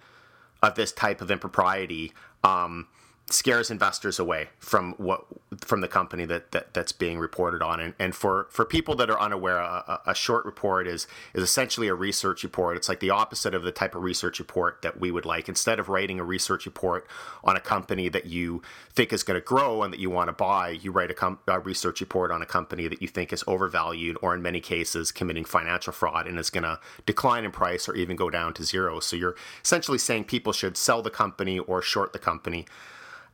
of 0.63 0.75
this 0.75 0.93
type 0.93 1.21
of 1.21 1.31
impropriety 1.31 2.13
um, 2.45 2.89
scares 3.33 3.71
investors 3.71 4.19
away 4.19 4.49
from 4.59 4.95
what 4.99 5.25
from 5.59 5.81
the 5.81 5.89
company 5.89 6.25
that, 6.25 6.53
that 6.53 6.73
that's 6.75 6.93
being 6.93 7.19
reported 7.19 7.63
on. 7.63 7.81
And, 7.81 7.95
and 7.99 8.15
for 8.15 8.47
for 8.51 8.65
people 8.65 8.95
that 8.97 9.11
are 9.11 9.21
unaware 9.21 9.59
a, 9.59 10.01
a, 10.07 10.15
short 10.15 10.45
report 10.45 10.87
is 10.87 11.07
is 11.35 11.43
essentially 11.43 11.89
a 11.89 11.95
research 11.95 12.43
report. 12.43 12.77
It's 12.77 12.89
like 12.89 13.01
the 13.01 13.11
opposite 13.11 13.55
of 13.55 13.63
the 13.63 13.73
type 13.73 13.95
of 13.95 14.03
research 14.03 14.39
report 14.39 14.83
that 14.83 15.01
we 15.01 15.11
would 15.11 15.25
like. 15.25 15.49
Instead 15.49 15.79
of 15.79 15.89
writing 15.89 16.21
a 16.21 16.25
research 16.25 16.67
report 16.67 17.07
on 17.43 17.57
a 17.57 17.61
company 17.61 18.09
that 18.09 18.27
you 18.27 18.63
think 18.93 19.13
is 19.13 19.23
going 19.23 19.41
to 19.41 19.45
grow 19.45 19.83
and 19.83 19.93
that 19.93 20.01
you 20.01 20.11
want 20.11 20.29
to 20.29 20.33
buy 20.33 20.71
you 20.71 20.93
write 20.93 21.11
a, 21.11 21.15
com- 21.15 21.39
a 21.47 21.59
research 21.59 22.01
report 22.01 22.31
on 22.31 22.43
a 22.43 22.47
company 22.47 22.87
that 22.89 23.03
you 23.03 23.09
think 23.09 23.33
is 23.33 23.45
overvalued 23.47 24.17
or 24.23 24.35
in 24.35 24.43
many 24.43 24.61
cases 24.61 25.13
committing 25.13 25.45
financial 25.45 25.93
fraud 25.93 26.27
and 26.27 26.39
is 26.39 26.51
going 26.51 26.65
to 26.65 26.79
decline 27.07 27.45
in 27.45 27.51
price 27.51 27.89
or 27.89 27.95
even 27.95 28.17
go 28.17 28.31
down 28.31 28.55
to 28.55 28.65
zero. 28.65 29.01
So 29.01 29.17
you're 29.17 29.37
essentially 29.65 29.99
saying 29.99 30.25
people 30.25 30.53
should 30.53 30.77
sell 30.77 31.03
the 31.03 31.11
company 31.11 31.59
or 31.59 31.83
short 31.83 32.13
the 32.13 32.19
company 32.19 32.67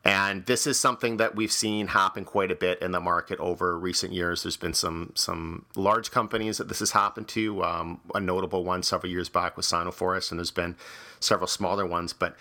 and 0.07 0.47
this 0.47 0.69
is 0.69 0.79
something 0.79 1.17
that 1.17 1.35
we've 1.35 1.51
seen 1.51 1.89
happen 1.89 2.25
quite 2.25 2.53
a 2.53 2.55
bit 2.55 2.81
in 2.81 2.93
the 2.93 3.01
market 3.01 3.41
over 3.41 3.77
recent 3.77 4.13
years. 4.13 4.45
There's 4.45 4.57
been 4.57 4.73
some 4.73 5.11
some 5.17 5.65
large 5.75 6.13
companies 6.13 6.59
that 6.59 6.69
this 6.69 6.79
has 6.79 6.93
happened 6.93 7.27
to. 7.29 7.65
Um, 7.65 8.01
a 8.15 8.21
notable 8.21 8.63
one 8.63 8.85
several 8.85 9.11
years 9.11 9.29
back 9.29 9.57
was 9.57 9.67
Sino-Forest, 9.67 10.31
and 10.31 10.39
there's 10.39 10.53
been 10.53 10.77
several 11.19 11.49
smaller 11.49 11.85
ones. 11.85 12.13
But 12.13 12.37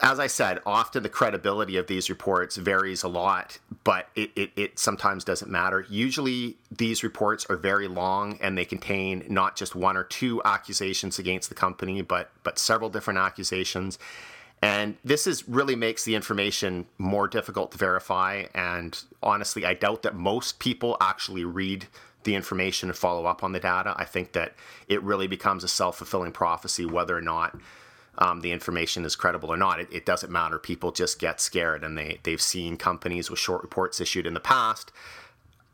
as 0.00 0.20
I 0.20 0.28
said, 0.28 0.60
often 0.64 1.02
the 1.02 1.08
credibility 1.08 1.76
of 1.76 1.88
these 1.88 2.08
reports 2.08 2.54
varies 2.54 3.02
a 3.02 3.08
lot, 3.08 3.58
but 3.82 4.08
it, 4.14 4.30
it, 4.36 4.50
it, 4.54 4.78
sometimes 4.78 5.24
doesn't 5.24 5.50
matter. 5.50 5.84
Usually, 5.90 6.56
these 6.70 7.02
reports 7.02 7.44
are 7.50 7.56
very 7.56 7.88
long 7.88 8.38
and 8.40 8.56
they 8.56 8.64
contain 8.64 9.24
not 9.28 9.56
just 9.56 9.74
one 9.74 9.96
or 9.96 10.04
two 10.04 10.40
accusations 10.44 11.18
against 11.18 11.48
the 11.48 11.56
company, 11.56 12.00
but 12.00 12.30
but 12.44 12.60
several 12.60 12.90
different 12.90 13.18
accusations. 13.18 13.98
And 14.62 14.96
this 15.04 15.26
is 15.26 15.48
really 15.48 15.76
makes 15.76 16.04
the 16.04 16.14
information 16.14 16.86
more 16.98 17.28
difficult 17.28 17.72
to 17.72 17.78
verify. 17.78 18.46
And 18.54 18.98
honestly, 19.22 19.64
I 19.64 19.74
doubt 19.74 20.02
that 20.02 20.14
most 20.14 20.58
people 20.58 20.96
actually 21.00 21.44
read 21.44 21.86
the 22.24 22.34
information 22.34 22.88
and 22.88 22.98
follow 22.98 23.26
up 23.26 23.44
on 23.44 23.52
the 23.52 23.60
data. 23.60 23.94
I 23.96 24.04
think 24.04 24.32
that 24.32 24.54
it 24.88 25.02
really 25.02 25.26
becomes 25.26 25.62
a 25.62 25.68
self 25.68 25.98
fulfilling 25.98 26.32
prophecy 26.32 26.84
whether 26.84 27.16
or 27.16 27.20
not 27.20 27.56
um, 28.18 28.40
the 28.40 28.50
information 28.50 29.04
is 29.04 29.14
credible 29.14 29.52
or 29.52 29.56
not. 29.56 29.80
It, 29.80 29.88
it, 29.92 30.06
doesn't 30.06 30.32
matter. 30.32 30.58
People 30.58 30.90
just 30.90 31.18
get 31.18 31.40
scared 31.40 31.84
and 31.84 31.96
they, 31.96 32.18
they've 32.22 32.40
seen 32.40 32.76
companies 32.76 33.30
with 33.30 33.38
short 33.38 33.62
reports 33.62 34.00
issued 34.00 34.26
in 34.26 34.34
the 34.34 34.40
past 34.40 34.90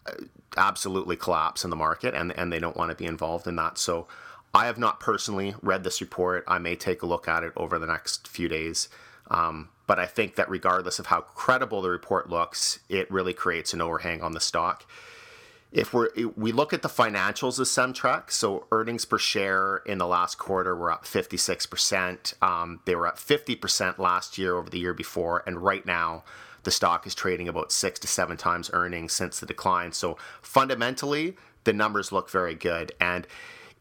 uh, 0.06 0.12
absolutely 0.56 1.16
collapse 1.16 1.64
in 1.64 1.70
the 1.70 1.76
market 1.76 2.14
and, 2.14 2.37
and 2.37 2.52
they 2.52 2.59
don't 2.59 2.76
want 2.76 2.90
to 2.90 2.96
be 2.96 3.06
involved 3.06 3.46
in 3.46 3.56
that. 3.56 3.78
So 3.78 4.06
I 4.54 4.66
have 4.66 4.78
not 4.78 5.00
personally 5.00 5.54
read 5.62 5.84
this 5.84 6.00
report. 6.00 6.44
I 6.46 6.58
may 6.58 6.76
take 6.76 7.02
a 7.02 7.06
look 7.06 7.26
at 7.26 7.42
it 7.42 7.52
over 7.56 7.78
the 7.78 7.86
next 7.86 8.28
few 8.28 8.48
days. 8.48 8.88
Um, 9.30 9.70
but 9.86 9.98
I 9.98 10.06
think 10.06 10.36
that 10.36 10.48
regardless 10.50 10.98
of 10.98 11.06
how 11.06 11.22
credible 11.22 11.82
the 11.82 11.90
report 11.90 12.28
looks, 12.28 12.80
it 12.88 13.10
really 13.10 13.32
creates 13.32 13.72
an 13.72 13.80
overhang 13.80 14.22
on 14.22 14.32
the 14.32 14.40
stock. 14.40 14.86
If 15.70 15.94
we 15.94 16.06
we 16.36 16.52
look 16.52 16.74
at 16.74 16.82
the 16.82 16.88
financials 16.88 17.58
of 17.58 17.66
Cemtrex, 17.66 18.32
so 18.32 18.66
earnings 18.70 19.06
per 19.06 19.16
share 19.16 19.78
in 19.86 19.96
the 19.96 20.06
last 20.06 20.36
quarter 20.36 20.76
were 20.76 20.90
up 20.90 21.04
56%. 21.04 22.42
Um, 22.42 22.80
they 22.84 22.94
were 22.94 23.06
up 23.06 23.16
50% 23.16 23.98
last 23.98 24.36
year 24.36 24.54
over 24.54 24.68
the 24.68 24.78
year 24.78 24.92
before, 24.92 25.42
and 25.46 25.62
right 25.62 25.86
now 25.86 26.24
the 26.64 26.70
stock 26.70 27.06
is 27.06 27.14
trading 27.14 27.48
about 27.48 27.72
six 27.72 27.98
to 28.00 28.06
seven 28.06 28.36
times 28.36 28.70
earnings 28.74 29.14
since 29.14 29.40
the 29.40 29.46
decline. 29.46 29.92
So 29.92 30.18
fundamentally, 30.42 31.36
the 31.64 31.72
numbers 31.72 32.12
look 32.12 32.30
very 32.30 32.54
good. 32.54 32.92
And 33.00 33.26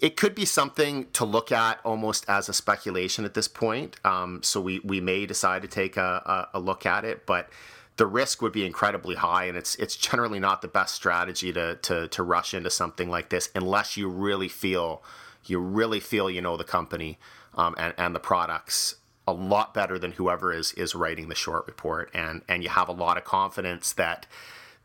it 0.01 0.17
could 0.17 0.33
be 0.33 0.45
something 0.45 1.05
to 1.13 1.23
look 1.23 1.51
at 1.51 1.79
almost 1.85 2.25
as 2.27 2.49
a 2.49 2.53
speculation 2.53 3.23
at 3.23 3.35
this 3.35 3.47
point. 3.47 3.97
Um, 4.03 4.41
so 4.41 4.59
we, 4.59 4.79
we 4.79 4.99
may 4.99 5.27
decide 5.27 5.61
to 5.61 5.67
take 5.67 5.95
a, 5.95 6.49
a, 6.53 6.57
a, 6.57 6.59
look 6.59 6.87
at 6.87 7.05
it, 7.05 7.27
but 7.27 7.49
the 7.97 8.07
risk 8.07 8.41
would 8.41 8.51
be 8.51 8.65
incredibly 8.65 9.15
high, 9.15 9.45
and 9.45 9.55
it's 9.55 9.75
it's 9.75 9.95
generally 9.95 10.39
not 10.39 10.63
the 10.63 10.67
best 10.67 10.95
strategy 10.95 11.53
to 11.53 11.75
to, 11.75 12.07
to 12.07 12.23
rush 12.23 12.53
into 12.55 12.71
something 12.71 13.09
like 13.09 13.29
this 13.29 13.49
unless 13.53 13.95
you 13.95 14.09
really 14.09 14.47
feel 14.47 15.03
you 15.45 15.59
really 15.59 15.99
feel 15.99 16.29
you 16.29 16.41
know 16.41 16.57
the 16.57 16.63
company 16.63 17.19
um, 17.55 17.75
and 17.77 17.93
and 17.97 18.15
the 18.15 18.19
products 18.19 18.95
a 19.27 19.33
lot 19.33 19.73
better 19.73 19.99
than 19.99 20.13
whoever 20.13 20.51
is 20.51 20.73
is 20.73 20.95
writing 20.95 21.29
the 21.29 21.35
short 21.35 21.67
report, 21.67 22.09
and 22.13 22.41
and 22.47 22.63
you 22.63 22.69
have 22.69 22.89
a 22.89 22.93
lot 22.93 23.17
of 23.17 23.23
confidence 23.23 23.93
that 23.93 24.25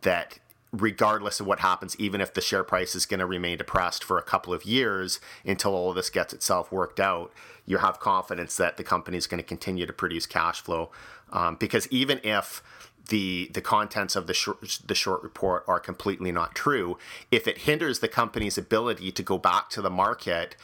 that 0.02 0.38
regardless 0.80 1.40
of 1.40 1.46
what 1.46 1.60
happens, 1.60 1.96
even 1.98 2.20
if 2.20 2.34
the 2.34 2.40
share 2.40 2.64
price 2.64 2.94
is 2.94 3.06
going 3.06 3.20
to 3.20 3.26
remain 3.26 3.58
depressed 3.58 4.04
for 4.04 4.18
a 4.18 4.22
couple 4.22 4.52
of 4.52 4.64
years 4.64 5.20
until 5.44 5.74
all 5.74 5.90
of 5.90 5.96
this 5.96 6.10
gets 6.10 6.32
itself 6.32 6.72
worked 6.72 7.00
out, 7.00 7.32
you 7.64 7.78
have 7.78 8.00
confidence 8.00 8.56
that 8.56 8.76
the 8.76 8.84
company 8.84 9.16
is 9.16 9.26
going 9.26 9.42
to 9.42 9.46
continue 9.46 9.86
to 9.86 9.92
produce 9.92 10.26
cash 10.26 10.60
flow. 10.60 10.90
Um, 11.32 11.56
because 11.56 11.88
even 11.88 12.20
if 12.22 12.62
the 13.08 13.50
the 13.54 13.60
contents 13.60 14.16
of 14.16 14.26
the 14.26 14.34
short, 14.34 14.80
the 14.84 14.94
short 14.94 15.22
report 15.22 15.64
are 15.68 15.80
completely 15.80 16.32
not 16.32 16.54
true, 16.54 16.98
if 17.30 17.46
it 17.46 17.58
hinders 17.58 18.00
the 18.00 18.08
company's 18.08 18.58
ability 18.58 19.12
to 19.12 19.22
go 19.22 19.38
back 19.38 19.70
to 19.70 19.82
the 19.82 19.90
market 19.90 20.56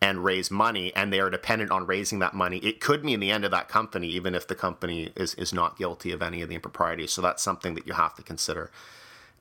and 0.00 0.22
raise 0.24 0.50
money 0.50 0.94
and 0.94 1.12
they 1.12 1.18
are 1.18 1.30
dependent 1.30 1.70
on 1.70 1.84
raising 1.86 2.20
that 2.20 2.32
money 2.32 2.58
it 2.58 2.80
could 2.80 3.04
mean 3.04 3.18
the 3.18 3.32
end 3.32 3.44
of 3.44 3.50
that 3.50 3.68
company 3.68 4.06
even 4.06 4.34
if 4.34 4.46
the 4.46 4.54
company 4.54 5.10
is, 5.16 5.34
is 5.34 5.52
not 5.52 5.76
guilty 5.76 6.12
of 6.12 6.22
any 6.22 6.40
of 6.40 6.48
the 6.48 6.54
improprieties 6.54 7.12
so 7.12 7.20
that's 7.20 7.42
something 7.42 7.74
that 7.74 7.86
you 7.86 7.92
have 7.94 8.14
to 8.14 8.22
consider 8.22 8.70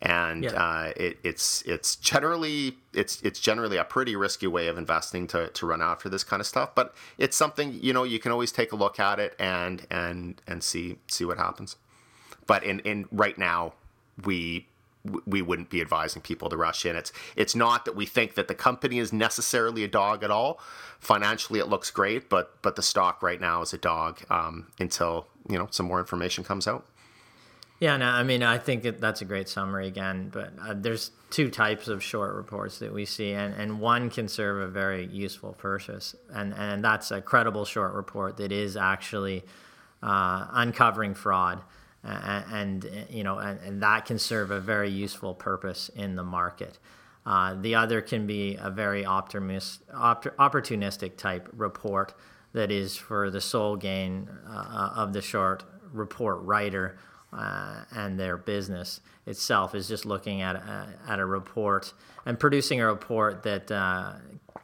and 0.02 0.44
yeah. 0.44 0.52
uh, 0.52 0.94
it, 0.96 1.18
it's 1.24 1.64
it's 1.64 1.96
generally 1.96 2.78
it's 2.94 3.22
it's 3.22 3.40
generally 3.40 3.78
a 3.78 3.84
pretty 3.84 4.16
risky 4.16 4.48
way 4.48 4.68
of 4.68 4.78
investing 4.78 5.28
to, 5.28 5.48
to 5.50 5.66
run 5.66 5.82
after 5.82 6.08
this 6.08 6.24
kind 6.24 6.40
of 6.40 6.46
stuff. 6.46 6.76
But 6.76 6.94
it's 7.18 7.36
something 7.36 7.74
you 7.82 7.94
know 7.94 8.04
you 8.04 8.20
can 8.20 8.32
always 8.32 8.52
take 8.52 8.72
a 8.72 8.76
look 8.76 9.00
at 9.00 9.20
it 9.20 9.36
and 9.40 9.86
and 9.90 10.42
and 10.48 10.64
see 10.64 10.98
see 11.08 11.26
what 11.26 11.38
happens. 11.38 11.78
But 12.46 12.64
in 12.64 12.80
in 12.82 13.08
right 13.12 13.38
now 13.38 13.74
we 14.24 14.68
we 15.26 15.42
wouldn't 15.42 15.70
be 15.70 15.82
advising 15.82 16.22
people 16.22 16.50
to 16.50 16.58
rush 16.58 16.86
in. 16.86 16.96
It's 16.96 17.12
it's 17.36 17.56
not 17.56 17.86
that 17.86 17.96
we 17.96 18.06
think 18.06 18.36
that 18.36 18.48
the 18.48 18.56
company 18.56 19.00
is 19.00 19.12
necessarily 19.12 19.84
a 19.84 19.88
dog 19.88 20.24
at 20.24 20.32
all. 20.32 20.60
Financially, 21.00 21.60
it 21.60 21.68
looks 21.68 21.90
great, 21.92 22.30
but 22.30 22.62
but 22.62 22.76
the 22.76 22.84
stock 22.84 23.24
right 23.24 23.42
now 23.42 23.62
is 23.62 23.74
a 23.74 23.78
dog 23.78 24.20
um, 24.30 24.68
until 24.80 25.28
you 25.50 25.58
know 25.58 25.68
some 25.72 25.86
more 25.86 26.00
information 26.00 26.44
comes 26.44 26.68
out. 26.68 26.86
Yeah, 27.80 27.96
no, 27.98 28.08
I 28.08 28.24
mean, 28.24 28.42
I 28.42 28.58
think 28.58 28.82
that's 29.00 29.22
a 29.22 29.26
great 29.26 29.48
summary 29.48 29.86
again, 29.86 30.30
but 30.34 30.52
uh, 30.60 30.74
there's 30.76 31.12
two 31.30 31.52
types 31.52 31.88
of 31.88 32.02
short 32.02 32.34
reports 32.34 32.80
that 32.80 32.92
we 32.92 33.06
see, 33.06 33.34
and, 33.34 33.54
and 33.54 33.80
one 33.80 34.10
can 34.10 34.28
serve 34.28 34.62
a 34.62 34.68
very 34.68 35.06
useful 35.06 35.54
purpose, 35.54 36.16
and, 36.34 36.56
and 36.56 36.84
that's 36.84 37.12
a 37.12 37.22
credible 37.22 37.66
short 37.66 37.94
report 37.94 38.38
that 38.38 38.52
is 38.52 38.76
actually 38.76 39.44
uh, 40.02 40.48
uncovering 40.54 41.14
fraud, 41.14 41.62
and, 42.04 42.86
and 42.86 43.08
you 43.12 43.24
know, 43.24 43.38
and, 43.38 43.60
and, 43.60 43.84
that 43.84 44.06
can 44.06 44.18
serve 44.18 44.50
a 44.50 44.60
very 44.60 44.90
useful 44.90 45.36
purpose 45.36 45.90
in 45.96 46.16
the 46.16 46.24
market. 46.24 46.80
Uh, 47.28 47.56
the 47.62 47.76
other 47.76 48.02
can 48.02 48.26
be 48.26 48.58
a 48.60 48.72
very 48.72 49.06
optimist, 49.06 49.84
op- 49.94 50.36
opportunistic 50.38 51.16
type 51.16 51.48
report 51.54 52.16
that 52.54 52.72
is 52.72 52.96
for 52.96 53.30
the 53.30 53.42
sole 53.42 53.76
gain 53.76 54.28
uh, 54.50 54.94
of 54.96 55.14
the 55.14 55.22
short 55.22 55.64
report 55.92 56.42
writer 56.42 56.98
uh, 57.34 57.84
and 57.92 58.20
their 58.20 58.38
business 58.38 59.02
itself 59.26 59.76
is 59.76 59.88
just 59.88 60.06
looking 60.06 60.42
at 60.42 60.56
a, 60.56 60.88
at 61.08 61.20
a 61.20 61.26
report 61.26 61.94
and 62.26 62.40
producing 62.40 62.82
a 62.82 62.86
report 62.86 63.44
that 63.44 63.72
uh, 63.72 64.14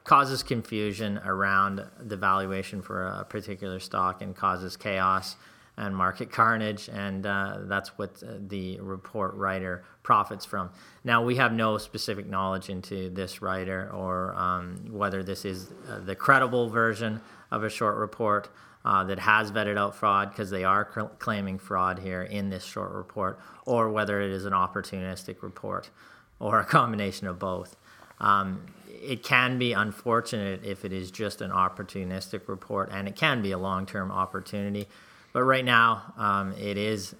causes 0.03 0.43
confusion 0.43 1.19
around 1.25 1.85
the 1.99 2.17
valuation 2.17 2.81
for 2.81 3.07
a 3.07 3.23
particular 3.25 3.79
stock 3.79 4.21
and 4.21 4.35
causes 4.35 4.75
chaos 4.77 5.35
and 5.75 5.95
market 5.95 6.31
carnage, 6.31 6.87
and 6.87 7.25
uh, 7.25 7.57
that's 7.61 7.97
what 7.97 8.21
the 8.49 8.79
report 8.79 9.33
writer 9.33 9.83
profits 10.03 10.45
from. 10.45 10.69
Now, 11.03 11.23
we 11.23 11.37
have 11.37 11.51
no 11.51 11.79
specific 11.79 12.27
knowledge 12.27 12.69
into 12.69 13.09
this 13.09 13.41
writer 13.41 13.89
or 13.91 14.35
um, 14.35 14.85
whether 14.91 15.23
this 15.23 15.45
is 15.45 15.71
uh, 15.89 15.99
the 15.99 16.15
credible 16.15 16.69
version 16.69 17.21
of 17.49 17.63
a 17.63 17.69
short 17.69 17.97
report 17.97 18.49
uh, 18.85 19.03
that 19.05 19.19
has 19.19 19.51
vetted 19.51 19.77
out 19.77 19.95
fraud 19.95 20.29
because 20.29 20.49
they 20.49 20.63
are 20.63 20.89
cl- 20.93 21.11
claiming 21.19 21.57
fraud 21.57 21.99
here 21.99 22.23
in 22.23 22.49
this 22.49 22.63
short 22.63 22.91
report, 22.91 23.39
or 23.65 23.89
whether 23.89 24.21
it 24.21 24.31
is 24.31 24.45
an 24.45 24.53
opportunistic 24.53 25.41
report 25.41 25.89
or 26.39 26.59
a 26.59 26.65
combination 26.65 27.27
of 27.27 27.39
both. 27.39 27.75
Um, 28.19 28.65
it 28.87 29.23
can 29.23 29.57
be 29.57 29.73
unfortunate 29.73 30.63
if 30.63 30.85
it 30.85 30.93
is 30.93 31.11
just 31.11 31.41
an 31.41 31.51
opportunistic 31.51 32.47
report, 32.47 32.89
and 32.91 33.07
it 33.07 33.15
can 33.15 33.41
be 33.41 33.51
a 33.51 33.57
long 33.57 33.85
term 33.85 34.11
opportunity. 34.11 34.87
But 35.31 35.43
right 35.43 35.65
now, 35.65 36.13
um, 36.17 36.53
it 36.53 36.77
is, 36.77 37.15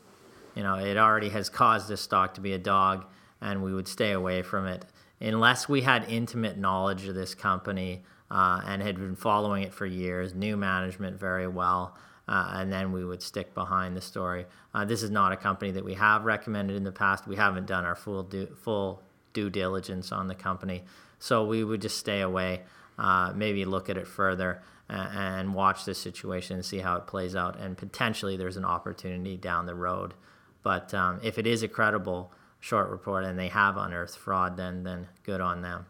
you 0.56 0.64
know, 0.64 0.76
it 0.76 0.98
already 0.98 1.30
has 1.30 1.50
caused 1.50 1.88
this 1.88 2.02
stock 2.02 2.36
to 2.36 2.42
be 2.42 2.54
a 2.54 2.60
dog, 2.60 3.06
and 3.42 3.64
we 3.64 3.74
would 3.74 3.88
stay 3.88 4.12
away 4.12 4.44
from 4.44 4.68
it 4.68 4.86
unless 5.20 5.70
we 5.70 5.82
had 5.82 6.06
intimate 6.10 6.58
knowledge 6.58 7.08
of 7.08 7.16
this 7.16 7.34
company 7.34 8.04
uh, 8.34 8.62
and 8.66 8.82
had 8.82 8.96
been 8.96 9.16
following 9.16 9.62
it 9.62 9.74
for 9.74 9.86
years, 9.86 10.34
knew 10.34 10.58
management 10.58 11.20
very 11.20 11.48
well. 11.48 11.96
Uh, 12.28 12.52
and 12.56 12.72
then 12.72 12.92
we 12.92 13.04
would 13.04 13.22
stick 13.22 13.54
behind 13.54 13.96
the 13.96 14.02
story. 14.02 14.46
Uh, 14.74 14.86
this 14.86 15.04
is 15.04 15.12
not 15.12 15.34
a 15.34 15.38
company 15.38 15.72
that 15.72 15.84
we 15.84 15.94
have 15.94 16.24
recommended 16.24 16.76
in 16.76 16.84
the 16.84 16.92
past. 16.92 17.28
We 17.28 17.36
haven't 17.36 17.68
done 17.68 17.86
our 17.86 17.96
full 17.96 18.24
due, 18.24 18.48
full 18.62 19.04
due 19.34 19.50
diligence 19.50 20.12
on 20.12 20.28
the 20.28 20.36
company, 20.36 20.84
so 21.20 21.46
we 21.46 21.64
would 21.64 21.82
just 21.82 21.98
stay 21.98 22.22
away. 22.22 22.62
Uh, 22.98 23.34
maybe 23.36 23.66
look 23.66 23.90
at 23.90 23.98
it 23.98 24.08
further 24.08 24.62
and 24.90 25.56
watch 25.56 25.86
this 25.86 25.98
situation 25.98 26.56
and 26.56 26.66
see 26.66 26.78
how 26.78 26.96
it 26.96 27.08
plays 27.08 27.36
out. 27.36 27.60
And 27.60 27.76
potentially 27.76 28.38
there's 28.38 28.58
an 28.58 28.66
opportunity 28.66 29.38
down 29.38 29.66
the 29.66 29.76
road. 29.76 30.14
But 30.62 30.94
um, 30.94 31.20
if 31.24 31.38
it 31.38 31.48
is 31.48 31.64
a 31.64 31.68
credible 31.68 32.32
short 32.60 32.90
report 32.90 33.26
and 33.26 33.38
they 33.38 33.50
have 33.50 33.76
unearthed 33.76 34.18
fraud, 34.18 34.56
then 34.56 34.84
then 34.84 35.08
good 35.24 35.42
on 35.42 35.62
them. 35.62 35.88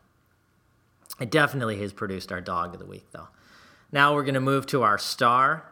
It 1.19 1.29
definitely 1.29 1.79
has 1.81 1.93
produced 1.93 2.31
our 2.31 2.41
dog 2.41 2.73
of 2.73 2.79
the 2.79 2.87
week, 2.87 3.05
though. 3.11 3.27
Now 3.91 4.15
we're 4.15 4.23
going 4.23 4.33
to 4.33 4.41
move 4.41 4.65
to 4.67 4.81
our 4.81 4.97
star. 4.97 5.63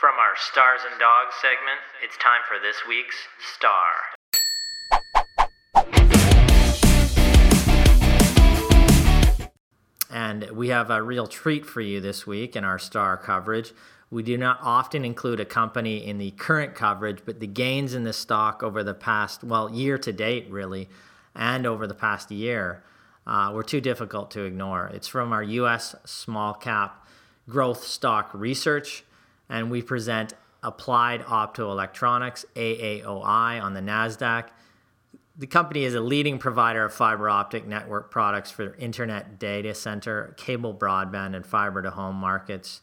From 0.00 0.14
our 0.18 0.34
Stars 0.36 0.80
and 0.90 0.98
Dogs 0.98 1.34
segment, 1.40 1.78
it's 2.02 2.16
time 2.16 2.40
for 2.48 2.58
this 2.58 2.76
week's 2.88 3.16
star. 3.54 3.86
And 10.10 10.50
we 10.50 10.68
have 10.68 10.90
a 10.90 11.00
real 11.00 11.28
treat 11.28 11.64
for 11.64 11.80
you 11.80 12.00
this 12.00 12.26
week 12.26 12.56
in 12.56 12.64
our 12.64 12.80
star 12.80 13.16
coverage. 13.16 13.72
We 14.10 14.24
do 14.24 14.36
not 14.36 14.58
often 14.62 15.04
include 15.04 15.38
a 15.38 15.44
company 15.44 16.04
in 16.04 16.18
the 16.18 16.32
current 16.32 16.74
coverage, 16.74 17.20
but 17.24 17.38
the 17.38 17.46
gains 17.46 17.94
in 17.94 18.02
the 18.02 18.12
stock 18.12 18.64
over 18.64 18.82
the 18.82 18.94
past, 18.94 19.44
well, 19.44 19.70
year 19.70 19.96
to 19.98 20.12
date, 20.12 20.50
really, 20.50 20.88
and 21.36 21.66
over 21.66 21.86
the 21.86 21.94
past 21.94 22.32
year 22.32 22.82
uh, 23.26 23.50
were 23.54 23.62
too 23.62 23.80
difficult 23.80 24.30
to 24.32 24.44
ignore. 24.44 24.90
It's 24.94 25.08
from 25.08 25.32
our 25.32 25.42
US 25.42 25.94
small 26.04 26.54
cap 26.54 27.06
growth 27.48 27.84
stock 27.84 28.30
research, 28.32 29.04
and 29.48 29.70
we 29.70 29.82
present 29.82 30.34
Applied 30.62 31.22
Optoelectronics, 31.22 32.44
AAOI, 32.54 33.62
on 33.62 33.72
the 33.74 33.80
NASDAQ 33.80 34.50
the 35.40 35.46
company 35.46 35.84
is 35.84 35.94
a 35.94 36.00
leading 36.00 36.38
provider 36.38 36.84
of 36.84 36.92
fiber 36.92 37.26
optic 37.26 37.66
network 37.66 38.10
products 38.10 38.50
for 38.50 38.74
internet 38.74 39.38
data 39.38 39.74
center, 39.74 40.34
cable 40.36 40.74
broadband, 40.74 41.34
and 41.34 41.46
fiber 41.46 41.80
to 41.80 41.90
home 41.90 42.16
markets. 42.16 42.82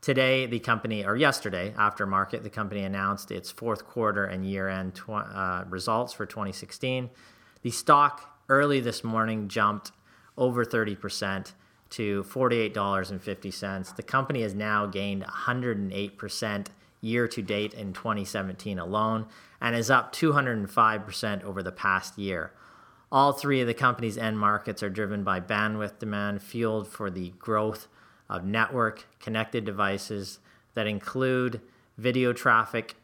Today, 0.00 0.46
the 0.46 0.60
company, 0.60 1.04
or 1.04 1.16
yesterday, 1.16 1.74
after 1.76 2.06
market, 2.06 2.44
the 2.44 2.50
company 2.50 2.84
announced 2.84 3.32
its 3.32 3.50
fourth 3.50 3.84
quarter 3.84 4.24
and 4.24 4.48
year 4.48 4.68
end 4.68 4.94
tw- 4.94 5.10
uh, 5.10 5.64
results 5.68 6.12
for 6.12 6.26
2016. 6.26 7.10
The 7.62 7.70
stock 7.72 8.35
early 8.48 8.80
this 8.80 9.04
morning 9.04 9.48
jumped 9.48 9.92
over 10.36 10.64
30% 10.64 11.52
to 11.90 12.24
$48.50. 12.24 13.96
The 13.96 14.02
company 14.02 14.42
has 14.42 14.54
now 14.54 14.86
gained 14.86 15.24
108% 15.24 16.66
year 17.00 17.28
to 17.28 17.42
date 17.42 17.74
in 17.74 17.92
2017 17.92 18.78
alone 18.78 19.26
and 19.60 19.76
is 19.76 19.90
up 19.90 20.14
205% 20.14 21.44
over 21.44 21.62
the 21.62 21.72
past 21.72 22.18
year. 22.18 22.52
All 23.12 23.32
three 23.32 23.60
of 23.60 23.66
the 23.66 23.74
company's 23.74 24.18
end 24.18 24.38
markets 24.38 24.82
are 24.82 24.90
driven 24.90 25.22
by 25.22 25.40
bandwidth 25.40 25.98
demand 25.98 26.42
fueled 26.42 26.88
for 26.88 27.10
the 27.10 27.30
growth 27.38 27.86
of 28.28 28.44
network 28.44 29.06
connected 29.20 29.64
devices 29.64 30.40
that 30.74 30.86
include 30.86 31.60
video 31.96 32.32
traffic, 32.32 32.96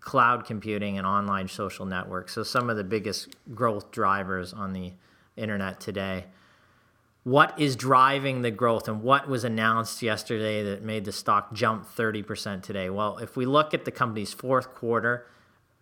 cloud 0.00 0.44
computing, 0.44 0.98
and 0.98 1.06
online 1.06 1.48
social 1.48 1.86
networks. 1.86 2.34
So, 2.34 2.42
some 2.42 2.70
of 2.70 2.76
the 2.76 2.84
biggest 2.84 3.28
growth 3.54 3.90
drivers 3.90 4.52
on 4.52 4.72
the 4.72 4.92
internet 5.36 5.80
today 5.80 6.26
what 7.22 7.58
is 7.60 7.76
driving 7.76 8.40
the 8.40 8.50
growth 8.50 8.88
and 8.88 9.02
what 9.02 9.28
was 9.28 9.44
announced 9.44 10.00
yesterday 10.00 10.62
that 10.62 10.82
made 10.82 11.04
the 11.04 11.12
stock 11.12 11.52
jump 11.52 11.86
30% 11.86 12.62
today? 12.62 12.88
Well, 12.88 13.18
if 13.18 13.36
we 13.36 13.44
look 13.44 13.74
at 13.74 13.84
the 13.84 13.90
company's 13.90 14.32
fourth 14.32 14.74
quarter, 14.74 15.26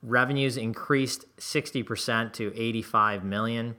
revenues 0.03 0.57
increased 0.57 1.25
60% 1.39 2.33
to 2.35 2.53
85 2.57 3.25
million. 3.25 3.77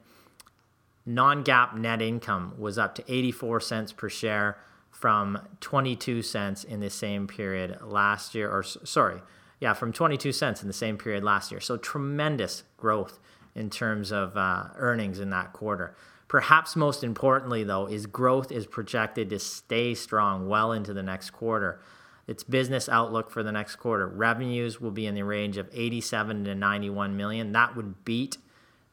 Non-GAAP 1.06 1.75
net 1.75 2.02
income 2.02 2.54
was 2.58 2.78
up 2.78 2.95
to 2.95 3.04
84 3.08 3.60
cents 3.60 3.91
per 3.91 4.10
share 4.10 4.58
from 4.89 5.38
22 5.60 6.21
cents 6.21 6.63
in 6.63 6.80
the 6.80 6.89
same 6.89 7.28
period 7.28 7.78
last 7.82 8.36
year 8.36 8.49
or 8.49 8.63
sorry, 8.63 9.21
yeah, 9.60 9.74
from 9.74 9.91
22 9.91 10.32
cents 10.32 10.62
in 10.62 10.67
the 10.67 10.74
same 10.74 10.98
period 10.98 11.24
last 11.24 11.52
year. 11.52 11.60
So 11.60 11.78
tremendous 11.78 12.63
growth 12.78 13.19
in 13.56 13.69
terms 13.69 14.12
of 14.12 14.38
uh, 14.38 14.65
earnings 14.76 15.19
in 15.19 15.30
that 15.32 15.54
quarter. 15.54 15.95
Perhaps 16.28 16.76
most 16.76 17.04
importantly, 17.04 17.63
though, 17.63 17.88
is 17.88 18.06
growth 18.06 18.52
is 18.52 18.67
projected 18.67 19.30
to 19.32 19.39
stay 19.39 19.95
strong 19.95 20.48
well 20.48 20.72
into 20.72 20.93
the 20.93 21.04
next 21.04 21.32
quarter. 21.32 21.82
Its 22.28 22.43
business 22.43 22.88
outlook 22.88 23.32
for 23.32 23.41
the 23.41 23.52
next 23.52 23.78
quarter 23.78 24.08
revenues 24.08 24.80
will 24.80 24.91
be 24.91 25.08
in 25.08 25.15
the 25.15 25.24
range 25.24 25.58
of 25.58 25.67
87 25.74 26.45
to 26.45 26.54
91 26.54 27.17
million. 27.17 27.52
That 27.54 27.76
would 27.76 28.06
beat 28.06 28.38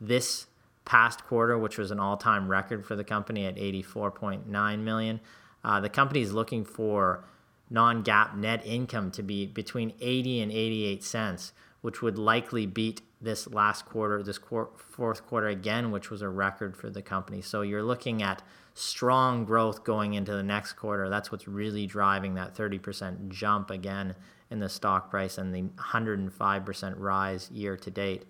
this 0.00 0.46
past 0.86 1.24
quarter, 1.24 1.58
which 1.58 1.76
was 1.76 1.90
an 1.90 2.00
all 2.00 2.16
time 2.16 2.48
record 2.48 2.86
for 2.86 2.96
the 2.96 3.04
company 3.04 3.44
at 3.44 3.56
84.9 3.56 4.78
million. 4.78 5.20
Uh, 5.62 5.80
the 5.80 5.90
company 5.90 6.22
is 6.22 6.32
looking 6.32 6.64
for 6.64 7.24
non 7.70 8.02
GAAP 8.04 8.36
net 8.36 8.64
income 8.64 9.10
to 9.12 9.22
be 9.22 9.46
between 9.46 9.92
80 10.00 10.40
and 10.40 10.52
88 10.52 11.04
cents, 11.04 11.52
which 11.80 12.02
would 12.02 12.18
likely 12.18 12.66
beat 12.66 13.02
this 13.20 13.48
last 13.48 13.86
quarter, 13.86 14.22
this 14.22 14.38
qu- 14.38 14.68
fourth 14.76 15.26
quarter 15.26 15.48
again, 15.48 15.90
which 15.90 16.10
was 16.10 16.22
a 16.22 16.28
record 16.28 16.76
for 16.76 16.90
the 16.90 17.02
company. 17.02 17.40
So 17.40 17.62
you're 17.62 17.82
looking 17.82 18.22
at 18.22 18.42
strong 18.74 19.44
growth 19.44 19.84
going 19.84 20.14
into 20.14 20.32
the 20.32 20.42
next 20.42 20.74
quarter. 20.74 21.08
That's 21.08 21.32
what's 21.32 21.48
really 21.48 21.86
driving 21.86 22.34
that 22.34 22.54
30% 22.54 23.28
jump 23.28 23.70
again 23.70 24.14
in 24.50 24.60
the 24.60 24.68
stock 24.68 25.10
price 25.10 25.38
and 25.38 25.54
the 25.54 25.62
105% 25.62 26.94
rise 26.98 27.50
year 27.50 27.76
to 27.78 27.90
date. 27.90 28.24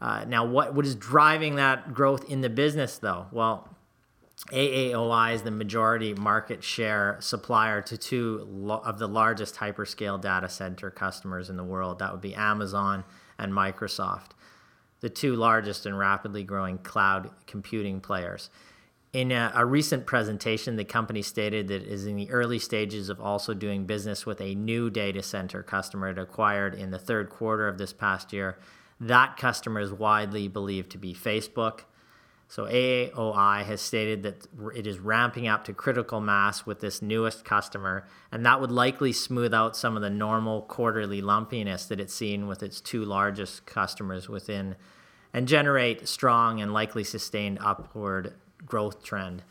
Uh, 0.00 0.24
now, 0.28 0.44
what, 0.44 0.74
what 0.74 0.86
is 0.86 0.94
driving 0.94 1.56
that 1.56 1.92
growth 1.92 2.30
in 2.30 2.40
the 2.40 2.50
business, 2.50 2.98
though? 2.98 3.26
Well, 3.32 3.68
AAOI 4.46 5.34
is 5.34 5.42
the 5.42 5.50
majority 5.50 6.14
market 6.14 6.62
share 6.62 7.16
supplier 7.20 7.82
to 7.82 7.98
two 7.98 8.70
of 8.84 8.98
the 8.98 9.08
largest 9.08 9.56
hyperscale 9.56 10.20
data 10.20 10.48
center 10.48 10.90
customers 10.90 11.50
in 11.50 11.56
the 11.56 11.64
world. 11.64 11.98
That 11.98 12.12
would 12.12 12.20
be 12.20 12.34
Amazon 12.34 13.04
and 13.36 13.52
Microsoft, 13.52 14.30
the 15.00 15.10
two 15.10 15.34
largest 15.34 15.86
and 15.86 15.98
rapidly 15.98 16.44
growing 16.44 16.78
cloud 16.78 17.30
computing 17.46 18.00
players. 18.00 18.48
In 19.12 19.32
a, 19.32 19.50
a, 19.54 19.64
recent 19.64 20.06
presentation, 20.06 20.76
the 20.76 20.84
company 20.84 21.22
stated 21.22 21.68
that 21.68 21.82
it 21.82 21.88
is 21.88 22.06
in 22.06 22.16
the 22.16 22.30
early 22.30 22.58
stages 22.58 23.08
of 23.08 23.20
also 23.20 23.54
doing 23.54 23.86
business 23.86 24.26
with 24.26 24.40
a 24.40 24.54
new 24.54 24.90
data 24.90 25.22
center 25.22 25.62
customer 25.62 26.10
it 26.10 26.18
acquired 26.18 26.74
in 26.74 26.90
the 26.90 26.98
third 26.98 27.30
quarter 27.30 27.66
of 27.66 27.78
this 27.78 27.92
past 27.92 28.32
year. 28.34 28.58
That 29.00 29.36
customer 29.36 29.80
is 29.80 29.92
widely 29.92 30.46
believed 30.46 30.90
to 30.90 30.98
be 30.98 31.14
Facebook. 31.14 31.80
So 32.50 32.64
AAOI 32.64 33.62
has 33.64 33.82
stated 33.82 34.22
that 34.22 34.46
it 34.74 34.86
is 34.86 34.98
ramping 34.98 35.46
up 35.46 35.64
to 35.64 35.74
critical 35.74 36.18
mass 36.18 36.64
with 36.64 36.80
this 36.80 37.02
newest 37.02 37.44
customer, 37.44 38.06
and 38.32 38.44
that 38.46 38.58
would 38.58 38.72
likely 38.72 39.12
smooth 39.12 39.52
out 39.52 39.76
some 39.76 39.96
of 39.96 40.02
the 40.02 40.08
normal 40.08 40.62
quarterly 40.62 41.20
lumpiness 41.20 41.84
that 41.86 42.00
it's 42.00 42.14
seen 42.14 42.46
with 42.46 42.62
its 42.62 42.80
two 42.80 43.04
largest 43.04 43.66
customers 43.66 44.30
within 44.30 44.76
and 45.34 45.46
generate 45.46 46.08
strong 46.08 46.62
and 46.62 46.72
likely 46.72 47.04
sustained 47.04 47.58
upward 47.60 48.32
growth 48.64 49.04
trend. 49.04 49.42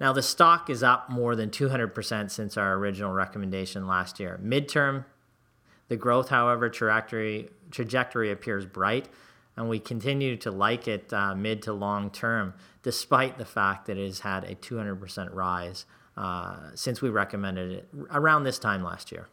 Now, 0.00 0.14
the 0.14 0.22
stock 0.22 0.70
is 0.70 0.82
up 0.82 1.10
more 1.10 1.36
than 1.36 1.50
200% 1.50 2.30
since 2.30 2.56
our 2.56 2.74
original 2.74 3.12
recommendation 3.12 3.86
last 3.86 4.18
year. 4.18 4.40
Midterm, 4.42 5.04
the 5.88 5.96
growth, 5.96 6.30
however, 6.30 6.70
trajectory, 6.70 7.50
trajectory 7.70 8.30
appears 8.30 8.64
bright 8.64 9.10
and 9.56 9.68
we 9.68 9.78
continue 9.78 10.36
to 10.36 10.50
like 10.50 10.86
it 10.86 11.12
uh, 11.12 11.34
mid 11.34 11.62
to 11.62 11.72
long 11.72 12.10
term, 12.10 12.54
despite 12.82 13.38
the 13.38 13.44
fact 13.44 13.86
that 13.86 13.96
it 13.96 14.06
has 14.06 14.20
had 14.20 14.44
a 14.44 14.54
200% 14.54 15.34
rise 15.34 15.86
uh, 16.16 16.56
since 16.74 17.00
we 17.00 17.08
recommended 17.08 17.72
it 17.72 17.88
around 18.10 18.44
this 18.44 18.58
time 18.58 18.82
last 18.82 19.10
year. 19.12 19.28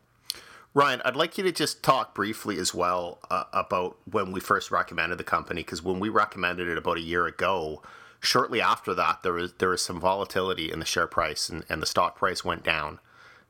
Ryan, 0.74 1.02
I'd 1.06 1.16
like 1.16 1.38
you 1.38 1.44
to 1.44 1.52
just 1.52 1.84
talk 1.84 2.16
briefly 2.16 2.58
as 2.58 2.74
well 2.74 3.20
uh, 3.30 3.44
about 3.54 3.98
when 4.10 4.32
we 4.32 4.40
first 4.40 4.72
recommended 4.72 5.20
the 5.20 5.24
company, 5.24 5.62
because 5.62 5.84
when 5.84 6.00
we 6.00 6.10
recommended 6.10 6.68
it 6.68 6.78
about 6.78 6.98
a 6.98 7.02
year 7.02 7.28
ago, 7.28 7.84
shortly 8.22 8.60
after 8.60 8.96
that, 8.96 9.22
there 9.22 9.34
was 9.34 9.54
there 9.60 9.70
was 9.70 9.84
some 9.84 10.00
volatility 10.00 10.72
in 10.72 10.80
the 10.80 10.86
share 10.86 11.06
price, 11.06 11.48
and, 11.48 11.64
and 11.70 11.80
the 11.80 11.86
stock 11.86 12.18
price 12.18 12.44
went 12.44 12.64
down. 12.64 13.00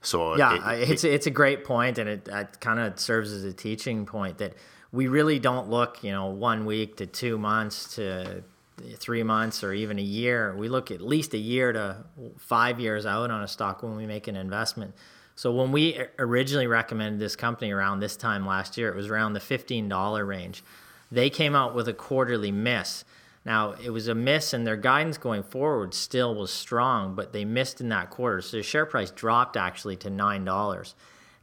So 0.01 0.35
yeah, 0.35 0.73
it, 0.73 0.89
it's 0.89 1.03
it, 1.05 1.13
it's 1.13 1.25
a 1.25 1.31
great 1.31 1.63
point, 1.63 1.97
and 1.97 2.09
it, 2.09 2.27
it 2.29 2.59
kind 2.59 2.79
of 2.79 2.99
serves 2.99 3.31
as 3.31 3.45
a 3.45 3.53
teaching 3.53 4.05
point 4.05 4.39
that 4.39 4.53
we 4.93 5.07
really 5.07 5.39
don't 5.39 5.69
look, 5.69 6.03
you 6.03 6.11
know, 6.11 6.27
one 6.27 6.65
week 6.65 6.97
to 6.97 7.07
two 7.07 7.37
months 7.37 7.95
to 7.95 8.43
three 8.97 9.23
months 9.23 9.63
or 9.63 9.73
even 9.73 9.97
a 9.97 10.03
year. 10.03 10.55
We 10.55 10.69
look 10.69 10.91
at 10.91 11.01
least 11.01 11.33
a 11.33 11.37
year 11.37 11.73
to 11.73 11.97
five 12.37 12.79
years 12.79 13.05
out 13.05 13.31
on 13.31 13.43
a 13.43 13.47
stock 13.47 13.81
when 13.81 13.95
we 13.95 14.05
make 14.05 14.27
an 14.27 14.35
investment. 14.35 14.93
So 15.35 15.51
when 15.51 15.71
we 15.71 15.99
originally 16.19 16.67
recommended 16.67 17.19
this 17.19 17.35
company 17.35 17.71
around 17.71 17.99
this 17.99 18.15
time 18.15 18.45
last 18.45 18.77
year, 18.77 18.89
it 18.89 18.95
was 18.95 19.07
around 19.07 19.33
the 19.33 19.39
$15 19.39 20.27
range. 20.27 20.63
They 21.11 21.31
came 21.31 21.55
out 21.55 21.73
with 21.73 21.87
a 21.87 21.93
quarterly 21.93 22.51
miss. 22.51 23.03
Now, 23.45 23.71
it 23.83 23.89
was 23.89 24.07
a 24.07 24.15
miss, 24.15 24.53
and 24.53 24.65
their 24.65 24.77
guidance 24.77 25.17
going 25.17 25.43
forward 25.43 25.93
still 25.93 26.35
was 26.35 26.51
strong, 26.51 27.15
but 27.15 27.33
they 27.33 27.45
missed 27.45 27.81
in 27.81 27.89
that 27.89 28.09
quarter. 28.09 28.41
So 28.41 28.57
the 28.57 28.63
share 28.63 28.85
price 28.85 29.11
dropped 29.11 29.57
actually 29.57 29.97
to 29.97 30.09
$9. 30.09 30.93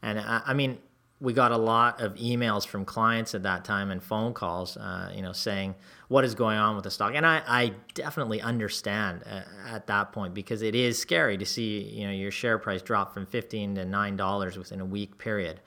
And 0.02 0.20
I, 0.20 0.42
I 0.46 0.54
mean, 0.54 0.78
we 1.20 1.34
got 1.34 1.52
a 1.52 1.56
lot 1.56 2.00
of 2.00 2.14
emails 2.14 2.66
from 2.66 2.84
clients 2.84 3.34
at 3.34 3.42
that 3.42 3.64
time 3.64 3.90
and 3.90 4.02
phone 4.02 4.32
calls, 4.32 4.76
uh, 4.78 5.12
you 5.14 5.20
know, 5.20 5.32
saying 5.32 5.74
what 6.08 6.24
is 6.24 6.34
going 6.34 6.58
on 6.58 6.74
with 6.74 6.84
the 6.84 6.90
stock. 6.90 7.12
And 7.14 7.26
I, 7.26 7.42
I 7.46 7.72
definitely 7.92 8.40
understand 8.40 9.22
at, 9.26 9.46
at, 9.68 9.86
that 9.88 10.12
point 10.12 10.32
because 10.32 10.62
it 10.62 10.74
is 10.74 10.98
scary 10.98 11.36
to 11.36 11.44
see, 11.44 11.82
you 11.82 12.06
know, 12.06 12.12
your 12.12 12.30
share 12.30 12.58
price 12.58 12.80
drop 12.80 13.12
from 13.12 13.26
15 13.26 13.74
to 13.74 13.84
$9 13.84 14.56
within 14.56 14.80
a 14.80 14.84
week 14.84 15.18
period. 15.18 15.60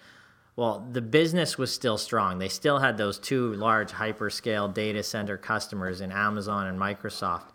Well, 0.56 0.88
the 0.92 1.02
business 1.02 1.58
was 1.58 1.72
still 1.72 1.98
strong. 2.00 2.39
They 2.39 2.50
still 2.50 2.80
had 2.80 2.98
those 2.98 3.20
two 3.20 3.54
large 3.54 3.92
hyperscale 3.92 4.74
data 4.74 5.04
center 5.04 5.38
customers 5.38 6.02
in 6.02 6.12
Amazon 6.12 6.66
and 6.66 6.80
Microsoft. 6.80 7.50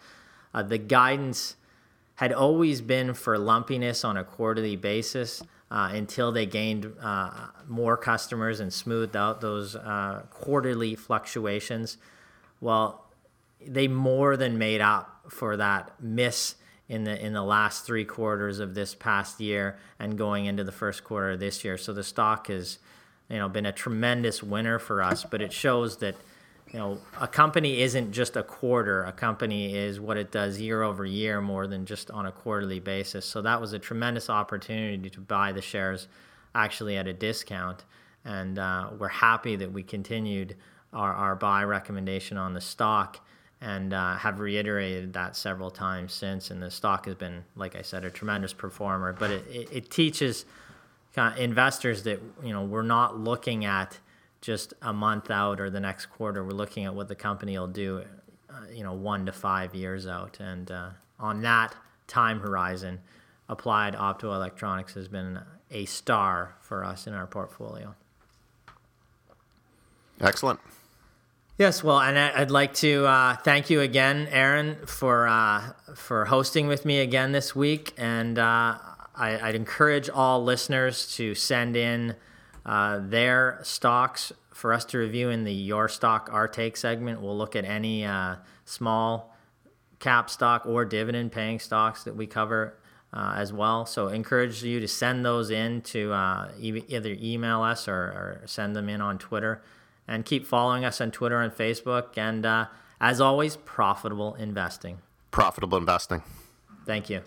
Uh, 0.54 0.62
the 0.62 0.78
guidance 0.78 1.56
had 2.14 2.32
always 2.32 2.80
been 2.80 3.14
for 3.14 3.38
lumpiness 3.38 4.04
on 4.04 4.16
a 4.16 4.24
quarterly 4.24 4.76
basis 4.76 5.42
uh, 5.70 5.90
until 5.92 6.32
they 6.32 6.46
gained 6.46 6.92
uh, 7.00 7.48
more 7.66 7.96
customers 7.96 8.60
and 8.60 8.72
smoothed 8.72 9.16
out 9.16 9.40
those 9.40 9.76
uh, 9.76 10.22
quarterly 10.30 10.94
fluctuations. 10.94 11.98
Well, 12.60 13.04
they 13.66 13.88
more 13.88 14.36
than 14.36 14.56
made 14.58 14.80
up 14.80 15.26
for 15.28 15.56
that 15.56 15.92
miss 16.00 16.54
in 16.88 17.04
the 17.04 17.24
in 17.24 17.34
the 17.34 17.42
last 17.42 17.84
three 17.84 18.04
quarters 18.04 18.60
of 18.60 18.74
this 18.74 18.94
past 18.94 19.40
year 19.40 19.76
and 19.98 20.16
going 20.16 20.46
into 20.46 20.64
the 20.64 20.72
first 20.72 21.04
quarter 21.04 21.32
of 21.32 21.40
this 21.40 21.64
year. 21.64 21.76
So 21.76 21.92
the 21.92 22.02
stock 22.02 22.46
has, 22.46 22.78
you 23.28 23.36
know, 23.36 23.48
been 23.48 23.66
a 23.66 23.72
tremendous 23.72 24.42
winner 24.42 24.78
for 24.78 25.02
us. 25.02 25.24
But 25.24 25.42
it 25.42 25.52
shows 25.52 25.98
that, 25.98 26.14
you 26.72 26.78
know, 26.78 26.98
a 27.20 27.26
company 27.26 27.80
isn't 27.80 28.12
just 28.12 28.36
a 28.36 28.42
quarter. 28.42 29.04
A 29.04 29.12
company 29.12 29.76
is 29.76 30.00
what 30.00 30.16
it 30.16 30.30
does 30.30 30.60
year 30.60 30.82
over 30.82 31.04
year 31.04 31.40
more 31.40 31.66
than 31.66 31.86
just 31.86 32.10
on 32.10 32.26
a 32.26 32.32
quarterly 32.32 32.80
basis. 32.80 33.24
So 33.24 33.42
that 33.42 33.60
was 33.60 33.72
a 33.72 33.78
tremendous 33.78 34.28
opportunity 34.28 35.08
to 35.10 35.20
buy 35.20 35.52
the 35.52 35.62
shares 35.62 36.08
actually 36.54 36.96
at 36.96 37.06
a 37.06 37.12
discount. 37.12 37.84
And 38.24 38.58
uh, 38.58 38.90
we're 38.98 39.08
happy 39.08 39.56
that 39.56 39.72
we 39.72 39.82
continued 39.82 40.56
our, 40.92 41.12
our 41.12 41.36
buy 41.36 41.64
recommendation 41.64 42.36
on 42.36 42.54
the 42.54 42.60
stock 42.60 43.20
and 43.60 43.92
uh, 43.92 44.16
have 44.16 44.38
reiterated 44.38 45.12
that 45.14 45.36
several 45.36 45.70
times 45.70 46.12
since. 46.12 46.50
And 46.50 46.62
the 46.62 46.70
stock 46.70 47.06
has 47.06 47.14
been, 47.14 47.44
like 47.56 47.76
I 47.76 47.82
said, 47.82 48.04
a 48.04 48.10
tremendous 48.10 48.52
performer. 48.52 49.12
But 49.12 49.30
it, 49.30 49.46
it, 49.50 49.68
it 49.72 49.90
teaches 49.90 50.44
of 51.16 51.36
investors 51.38 52.04
that 52.04 52.20
you 52.42 52.52
know 52.52 52.62
we're 52.62 52.82
not 52.82 53.18
looking 53.18 53.64
at 53.64 53.98
just 54.40 54.74
a 54.82 54.92
month 54.92 55.30
out 55.30 55.60
or 55.60 55.70
the 55.70 55.80
next 55.80 56.06
quarter. 56.06 56.44
We're 56.44 56.50
looking 56.50 56.84
at 56.84 56.94
what 56.94 57.08
the 57.08 57.14
company 57.14 57.58
will 57.58 57.66
do, 57.66 58.04
uh, 58.48 58.54
you 58.72 58.84
know, 58.84 58.92
one 58.92 59.26
to 59.26 59.32
five 59.32 59.74
years 59.74 60.06
out. 60.06 60.38
And 60.40 60.70
uh, 60.70 60.90
on 61.18 61.42
that 61.42 61.74
time 62.06 62.40
horizon, 62.40 63.00
Applied 63.48 63.94
Optoelectronics 63.94 64.92
has 64.94 65.08
been 65.08 65.40
a 65.70 65.86
star 65.86 66.56
for 66.60 66.84
us 66.84 67.06
in 67.06 67.14
our 67.14 67.26
portfolio. 67.26 67.94
Excellent. 70.20 70.60
Yes, 71.56 71.82
well, 71.82 71.98
and 71.98 72.16
I'd 72.16 72.52
like 72.52 72.74
to 72.74 73.04
uh, 73.06 73.36
thank 73.36 73.68
you 73.68 73.80
again, 73.80 74.28
Aaron, 74.30 74.76
for 74.86 75.26
uh, 75.26 75.72
for 75.94 76.26
hosting 76.26 76.68
with 76.68 76.84
me 76.84 77.00
again 77.00 77.32
this 77.32 77.56
week, 77.56 77.92
and 77.96 78.38
uh, 78.38 78.78
I, 79.16 79.40
would 79.42 79.56
encourage 79.56 80.08
all 80.08 80.44
listeners 80.44 81.12
to 81.16 81.34
send 81.34 81.76
in 81.76 82.14
uh, 82.68 83.00
their 83.02 83.58
stocks 83.62 84.32
for 84.52 84.72
us 84.72 84.84
to 84.84 84.98
review 84.98 85.30
in 85.30 85.44
the 85.44 85.52
Your 85.52 85.88
Stock 85.88 86.28
Our 86.32 86.46
Take 86.46 86.76
segment. 86.76 87.20
We'll 87.20 87.36
look 87.36 87.56
at 87.56 87.64
any 87.64 88.04
uh, 88.04 88.36
small 88.64 89.34
cap 89.98 90.30
stock 90.30 90.66
or 90.66 90.84
dividend 90.84 91.32
paying 91.32 91.58
stocks 91.58 92.04
that 92.04 92.14
we 92.14 92.26
cover 92.26 92.78
uh, 93.12 93.34
as 93.36 93.52
well. 93.52 93.86
So 93.86 94.08
encourage 94.08 94.62
you 94.62 94.80
to 94.80 94.88
send 94.88 95.24
those 95.24 95.50
in 95.50 95.80
to 95.82 96.12
either 96.58 97.16
email 97.20 97.62
us 97.62 97.88
or, 97.88 97.94
or 97.94 98.42
send 98.46 98.76
them 98.76 98.88
in 98.88 99.00
on 99.00 99.18
Twitter 99.18 99.62
and 100.06 100.24
keep 100.24 100.46
following 100.46 100.84
us 100.84 101.00
on 101.00 101.10
Twitter 101.10 101.40
and 101.40 101.52
Facebook. 101.52 102.16
And 102.16 102.44
uh, 102.44 102.66
as 103.00 103.20
always, 103.20 103.56
profitable 103.56 104.34
investing. 104.34 104.98
Profitable 105.30 105.78
investing. 105.78 106.22
Thank 106.86 107.10
you. 107.10 107.20